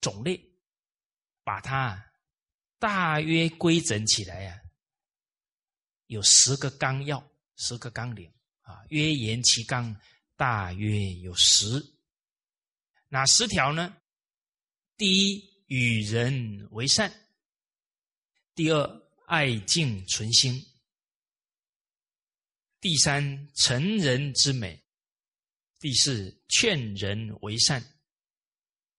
[0.00, 0.40] 种类，
[1.42, 2.06] 把它。
[2.78, 4.58] 大约规整起来呀，
[6.06, 7.22] 有十个纲要，
[7.56, 8.32] 十个纲领
[8.62, 8.82] 啊。
[8.88, 9.94] 约言其纲，
[10.34, 11.66] 大约有十。
[13.08, 13.94] 哪十条呢？
[14.96, 17.10] 第一，与人为善；
[18.54, 20.54] 第二，爱敬存心；
[22.80, 24.79] 第三，成人之美；
[25.80, 27.80] 第四，劝人为善；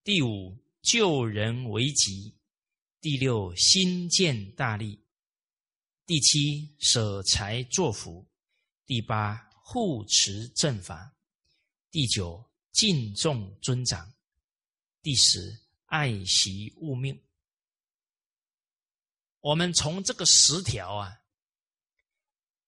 [0.03, 2.35] 第五，救人为急。
[2.99, 4.99] 第六，心建大利；
[6.07, 8.25] 第七，舍财作福；
[8.87, 10.97] 第八，护持正法；
[11.91, 14.03] 第九，敬重尊长；
[15.03, 15.55] 第十，
[15.85, 17.21] 爱惜物命。
[19.39, 21.21] 我们从这个十条啊，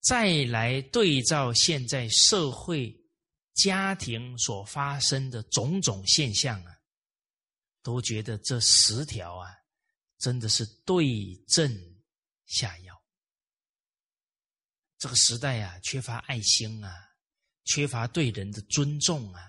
[0.02, 3.03] 再来对照现在社会、
[3.54, 6.78] 家庭所发生的种种现象啊，
[7.82, 9.52] 都觉得这十条啊。
[10.20, 11.70] 真的是对症
[12.46, 13.04] 下药。
[14.98, 16.96] 这个时代啊，缺乏爱心啊，
[17.66, 19.42] 缺乏对人的尊重啊，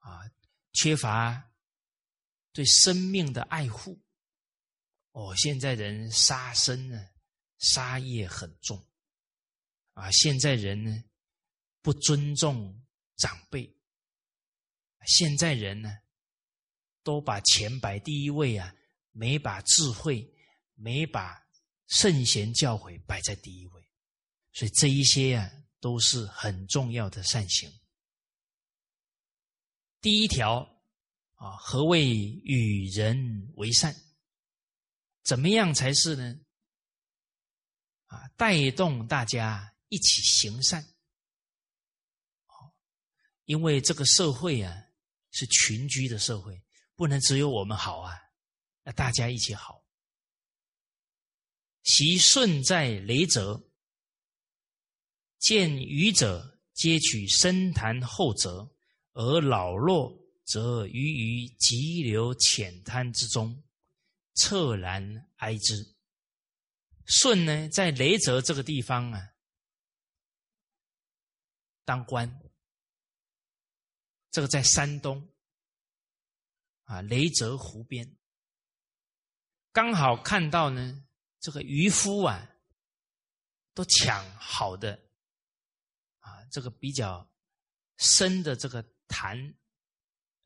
[0.00, 0.30] 啊，
[0.74, 1.50] 缺乏
[2.52, 3.98] 对生命的爱护。
[5.12, 7.08] 哦，现在人杀生呢，
[7.56, 8.86] 杀业很重
[9.94, 10.10] 啊。
[10.10, 11.02] 现在人呢，
[11.80, 12.81] 不尊重
[13.22, 13.72] 长辈。
[15.06, 15.88] 现在人呢，
[17.02, 18.74] 都把钱摆第一位啊。
[19.14, 20.26] 没把智慧，
[20.74, 21.46] 没把
[21.86, 23.86] 圣贤教诲摆在第一位，
[24.54, 25.50] 所以这一些啊
[25.80, 27.70] 都是很重要的善行。
[30.00, 30.60] 第一条
[31.34, 33.94] 啊，何谓与人为善？
[35.24, 36.40] 怎么样才是呢？
[38.06, 40.82] 啊，带动大家一起行善。
[43.52, 44.74] 因为这个社会啊，
[45.30, 46.58] 是群居的社会，
[46.96, 48.18] 不能只有我们好啊，
[48.82, 49.84] 那大家一起好。
[51.82, 53.62] 其顺在雷泽，
[55.38, 58.74] 见愚者皆取深潭后泽，
[59.12, 63.62] 而老弱则于于急流浅滩之中，
[64.34, 65.94] 恻然哀之。
[67.04, 69.28] 舜呢，在雷泽这个地方啊，
[71.84, 72.41] 当官。
[74.32, 75.28] 这个在山东
[76.84, 78.16] 啊，雷泽湖边，
[79.72, 81.06] 刚好看到呢，
[81.38, 82.50] 这个渔夫啊，
[83.74, 84.98] 都抢好的
[86.20, 87.30] 啊，这个比较
[87.98, 89.54] 深的这个潭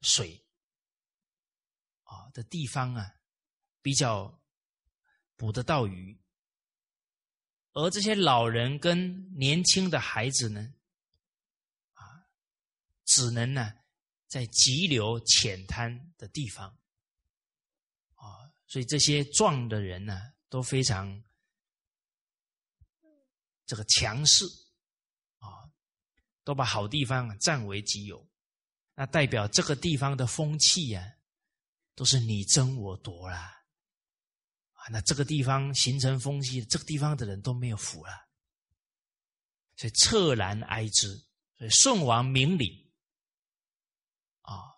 [0.01, 0.45] 水
[2.03, 3.21] 啊的地方啊，
[3.81, 4.43] 比较
[5.37, 6.21] 捕得到鱼。
[7.73, 10.75] 而这些老人跟年轻的孩子呢，
[13.07, 13.73] 只能呢
[14.27, 16.69] 在急流浅滩的地方，
[18.15, 21.25] 啊，所以这些壮的人呢都非常
[23.65, 24.45] 这个强势，
[25.39, 25.49] 啊，
[26.45, 28.29] 都把好地方占为己有，
[28.95, 31.17] 那代表这个地方的风气呀，
[31.95, 33.55] 都是你争我夺啦。
[34.89, 38.13] 那这个地方形成风气，这个地方的人都没有福了，
[39.75, 41.09] 所以恻然哀之。
[41.59, 42.86] 所以舜王明理
[44.47, 44.73] 啊，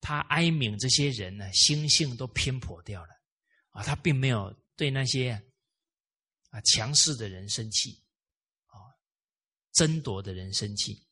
[0.00, 3.20] 他哀悯这些人呢，心性都偏颇掉了
[3.70, 5.32] 啊，他并没有对那些
[6.50, 8.00] 啊强势的人生气
[8.66, 8.78] 啊，
[9.72, 11.06] 争夺的人生气。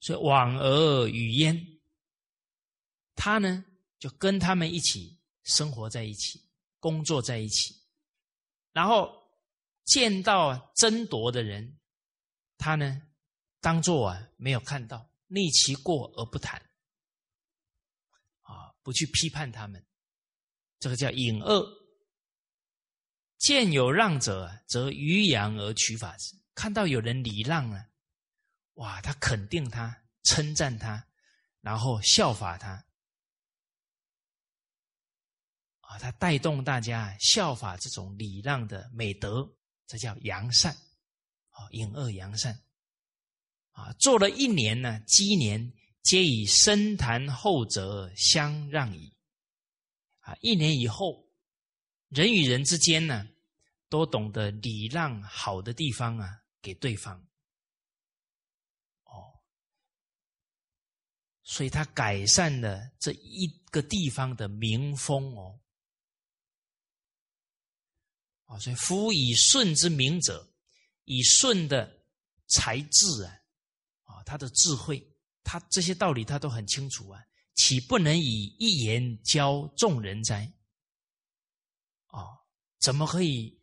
[0.00, 1.80] 所以往而与焉，
[3.14, 3.64] 他呢
[3.98, 6.44] 就跟他们一起生活在一起。
[6.78, 7.74] 工作在一起，
[8.70, 9.10] 然后
[9.86, 11.80] 见到争夺的人，
[12.58, 13.02] 他呢
[13.60, 16.60] 当做啊没有看到，逆其过而不谈，
[18.42, 19.84] 啊，不去批判他们，
[20.78, 21.66] 这个叫隐恶。
[23.38, 26.34] 见有让者，则于扬而取法之。
[26.54, 27.86] 看到有人礼让了，
[28.74, 31.06] 哇，他肯定他，称赞他，
[31.60, 32.82] 然后效法他。
[35.80, 39.46] 啊，他带动大家效法这种礼让的美德，
[39.86, 40.72] 这叫扬善，
[41.50, 42.58] 啊，隐恶扬善，
[43.76, 45.70] 啊，做了一年呢，积年
[46.02, 49.12] 皆以深谈厚泽相让矣，
[50.20, 51.28] 啊，一年以后，
[52.08, 53.28] 人与人之间呢，
[53.90, 57.20] 都懂得礼让好的地方啊，给对方，
[59.04, 59.44] 哦，
[61.42, 65.60] 所以他改善了这一个地方的民风哦。
[68.46, 70.50] 啊，所以夫以顺之明者，
[71.04, 72.02] 以顺的
[72.46, 73.38] 才智啊，
[74.06, 75.06] 啊，他的智慧，
[75.44, 77.22] 他这些道理他都很清楚啊，
[77.54, 80.50] 岂不能以一言教众人哉？
[82.06, 82.24] 啊，
[82.80, 83.60] 怎么可以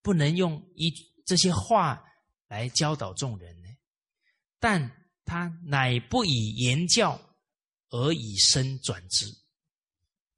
[0.00, 0.90] 不能用一
[1.26, 2.02] 这些话
[2.48, 3.68] 来教导众人呢？
[4.58, 4.90] 但
[5.26, 7.20] 他乃不以言教，
[7.90, 9.26] 而以身转之，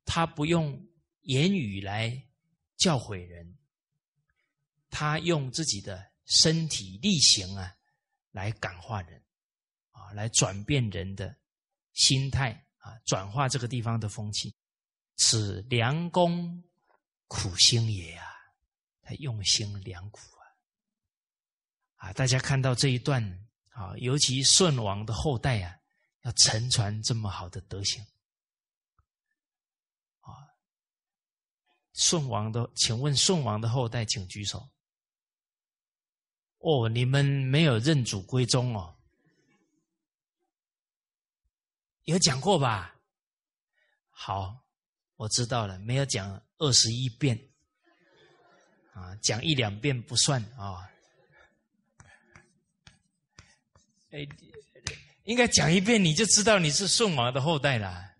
[0.04, 0.84] 他不用。
[1.26, 2.22] 言语来
[2.76, 3.56] 教诲人，
[4.90, 7.76] 他用自己的身体力行啊，
[8.30, 9.22] 来感化人，
[9.90, 11.36] 啊，来转变人的
[11.92, 14.54] 心态啊，转化这个地方的风气。
[15.16, 16.62] 此良公
[17.26, 18.26] 苦心也啊，
[19.02, 23.22] 他用心良苦啊，啊，大家看到这一段
[23.70, 25.78] 啊，尤其舜王的后代啊，
[26.22, 28.04] 要承传这么好的德行。
[31.96, 34.68] 舜王的，请问舜王的后代，请举手。
[36.64, 38.96] 哦，你们没有认祖归宗哦，
[42.04, 42.96] 有讲过吧？
[44.08, 44.64] 好，
[45.16, 47.38] 我知道了，没有讲二十一遍，
[48.94, 50.90] 啊，讲一两遍不算啊。
[54.10, 54.26] 哎，
[55.24, 58.13] 应该讲一遍，你就知道你是舜王的后代了。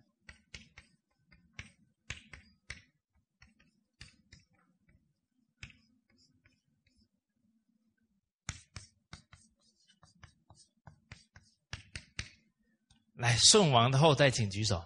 [13.15, 14.83] 来，舜王的后代，请举手。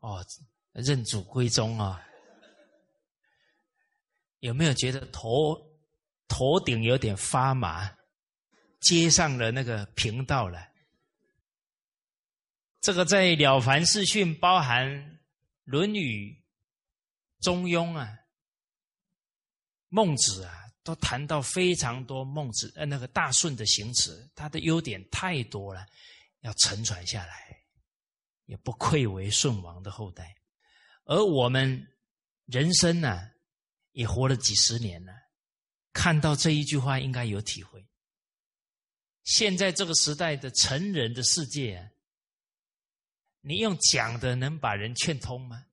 [0.00, 0.24] 哦，
[0.72, 2.02] 认祖归宗啊？
[4.40, 5.54] 有没有觉得头
[6.26, 7.90] 头顶有点发麻？
[8.80, 10.66] 接上了那个频道了。
[12.80, 14.88] 这个在《了凡四训》包含
[15.64, 16.36] 《论语》
[17.44, 18.08] 《中庸》啊、
[19.88, 25.86] 《孟子》啊，都谈到非常多孟子呃那个大顺的行持，他的优点太多了，
[26.42, 27.64] 要承传下来，
[28.44, 30.36] 也不愧为舜王的后代。
[31.04, 31.88] 而我们
[32.44, 33.30] 人生呢，
[33.90, 35.12] 也活了几十年了，
[35.92, 37.84] 看到这一句话应该有体会。
[39.24, 41.92] 现在这个时代的成人的世界，
[43.40, 45.66] 你用讲的能把人劝通吗？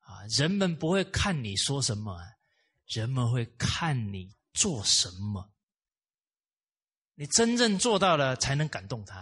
[0.00, 2.16] 啊，人们不会看你说什么，
[2.86, 5.52] 人们会看你做什么。
[7.20, 9.18] 你真正做到了，才能感动他。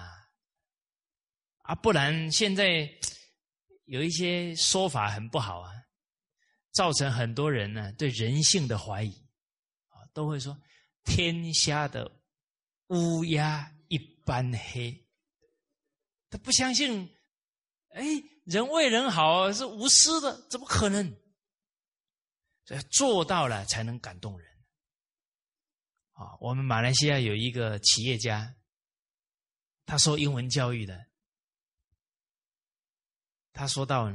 [1.62, 2.86] 啊，不然现在
[3.86, 5.73] 有一些说法很不好啊，
[6.73, 9.10] 造成很多人呢对人性的怀疑，
[9.89, 10.60] 啊，都会说
[11.05, 12.20] 天下的。
[12.89, 15.09] 乌鸦一般黑，
[16.28, 17.10] 他不相信。
[17.89, 18.05] 哎，
[18.44, 21.16] 人为人好是无私的，怎么可能？
[22.66, 24.56] 所以做到了才能感动人。
[26.16, 28.55] 啊，我们马来西亚有一个企业家，
[29.84, 31.06] 他受英文教育的，
[33.52, 34.10] 他说到，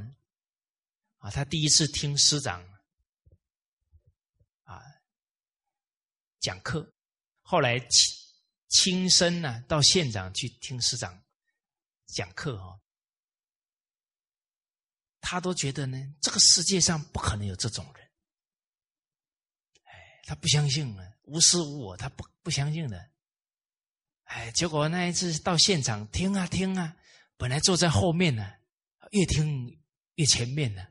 [1.17, 2.61] 啊，他第一次听师长
[4.63, 4.81] 啊
[6.39, 6.93] 讲课，
[7.41, 7.79] 后来。
[7.79, 8.21] 亲
[8.73, 11.21] 亲身呢到现场去听师长
[12.05, 12.79] 讲课哦，
[15.19, 18.09] 他都觉得呢，这个世界上不可能有这种人，
[19.83, 23.09] 哎，他不相信啊，无私无我，他不不相信的，
[24.23, 26.97] 哎，结果那一次到现场听啊听啊，
[27.37, 28.53] 本来坐在后面呢，
[29.11, 29.81] 越听
[30.15, 30.85] 越前面呢，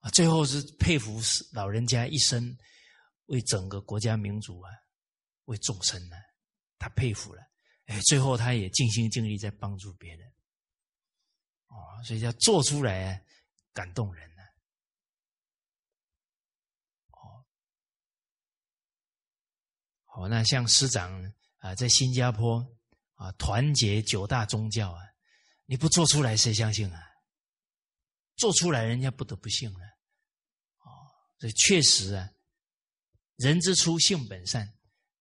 [0.00, 1.18] 啊，最后是佩服
[1.52, 2.54] 老人家一生
[3.26, 4.70] 为整个国家民族啊，
[5.46, 6.16] 为众生呢。
[6.76, 7.42] 他佩服了，
[7.86, 10.28] 哎，最后他也尽心尽力在帮助别人，
[11.68, 13.24] 哦，所以叫做出来
[13.72, 14.42] 感动人呢，
[17.08, 17.46] 哦，
[20.14, 21.12] 好，那像师长
[21.58, 22.64] 啊，在新加坡
[23.14, 25.02] 啊，团结九大宗教啊，
[25.66, 27.02] 你不做出来谁相信啊？
[28.36, 30.86] 做出来人家不得不信了，哦，
[31.38, 32.30] 所以确实啊，
[33.38, 34.72] 人之初性本善，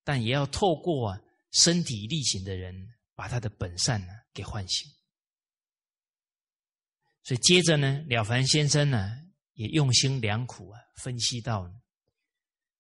[0.04, 1.20] 但也要透过啊。
[1.56, 2.74] 身体力行的人，
[3.14, 4.92] 把他的本善呢给唤醒。
[7.22, 9.12] 所以接着呢，了凡先生呢
[9.54, 11.72] 也用心良苦啊，分析到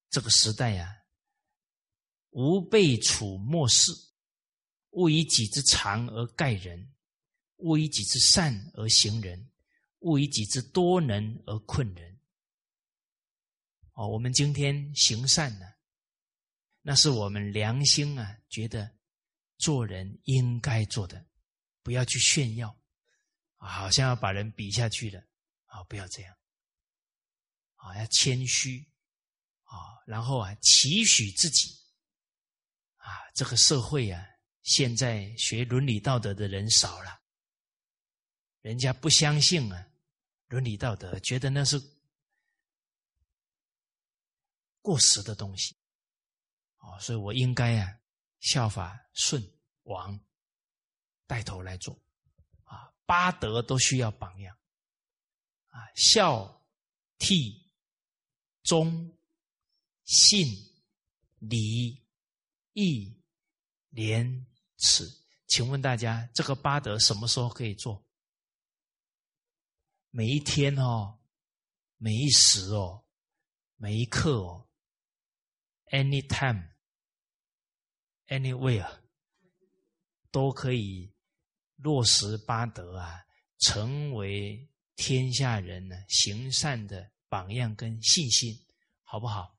[0.10, 0.90] 这个时代啊，
[2.34, 3.92] 吾辈处末世，
[4.92, 6.94] 勿以己之长而盖人，
[7.58, 9.50] 勿以己之善而行人，
[10.00, 12.20] 勿以己之多能而困人。
[13.94, 15.66] 哦，我们今天行善呢？
[16.82, 18.92] 那是我们良心啊，觉得
[19.58, 21.26] 做人应该做的，
[21.84, 22.76] 不要去炫耀
[23.58, 25.24] 啊，好像要把人比下去了
[25.66, 26.36] 啊，不要这样
[27.76, 28.86] 啊，要谦虚
[29.64, 31.70] 啊，然后啊，期许自己
[33.04, 34.26] 啊，这个社会啊，
[34.62, 37.22] 现在学伦理道德的人少了，
[38.62, 39.92] 人家不相信啊，
[40.48, 41.78] 伦理道德，觉得那是
[44.82, 45.76] 过时的东西。
[46.78, 48.00] 哦，所以我应该啊
[48.40, 49.42] 效法舜
[49.84, 50.18] 王，
[51.28, 51.94] 带头来做
[52.64, 54.58] 啊，八德都需要榜样
[55.68, 56.66] 啊，孝、
[57.20, 57.70] 悌、
[58.64, 59.18] 忠、
[60.06, 60.48] 信、
[61.40, 62.03] 礼、
[62.74, 63.16] 义、
[63.90, 64.45] 廉、
[64.78, 65.10] 耻。
[65.48, 68.04] 请问大家，这个八德什么时候可以做？
[70.10, 71.20] 每一天哦，
[71.98, 73.06] 每一时哦，
[73.78, 74.68] 每一刻哦
[75.91, 76.70] ，anytime。
[78.28, 79.02] Anywhere
[80.32, 81.14] 都可以
[81.76, 83.26] 落实八德啊，
[83.60, 88.58] 成为天下人呢行善的榜样跟信心，
[89.04, 89.56] 好不好？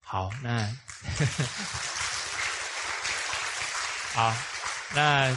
[0.00, 0.74] 好，那
[4.16, 4.34] 好，
[4.94, 5.30] 那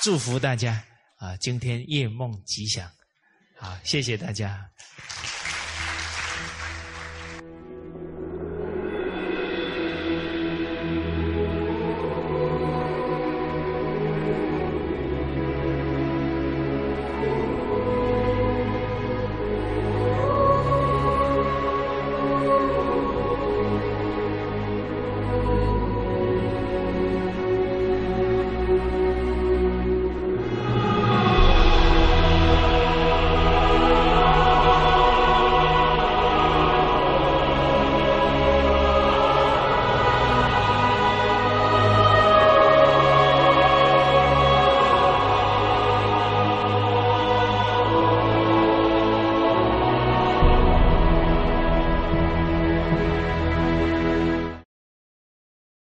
[0.00, 0.80] 祝福大家
[1.16, 2.88] 啊，今天夜梦吉祥，
[3.58, 4.70] 好，谢谢大家。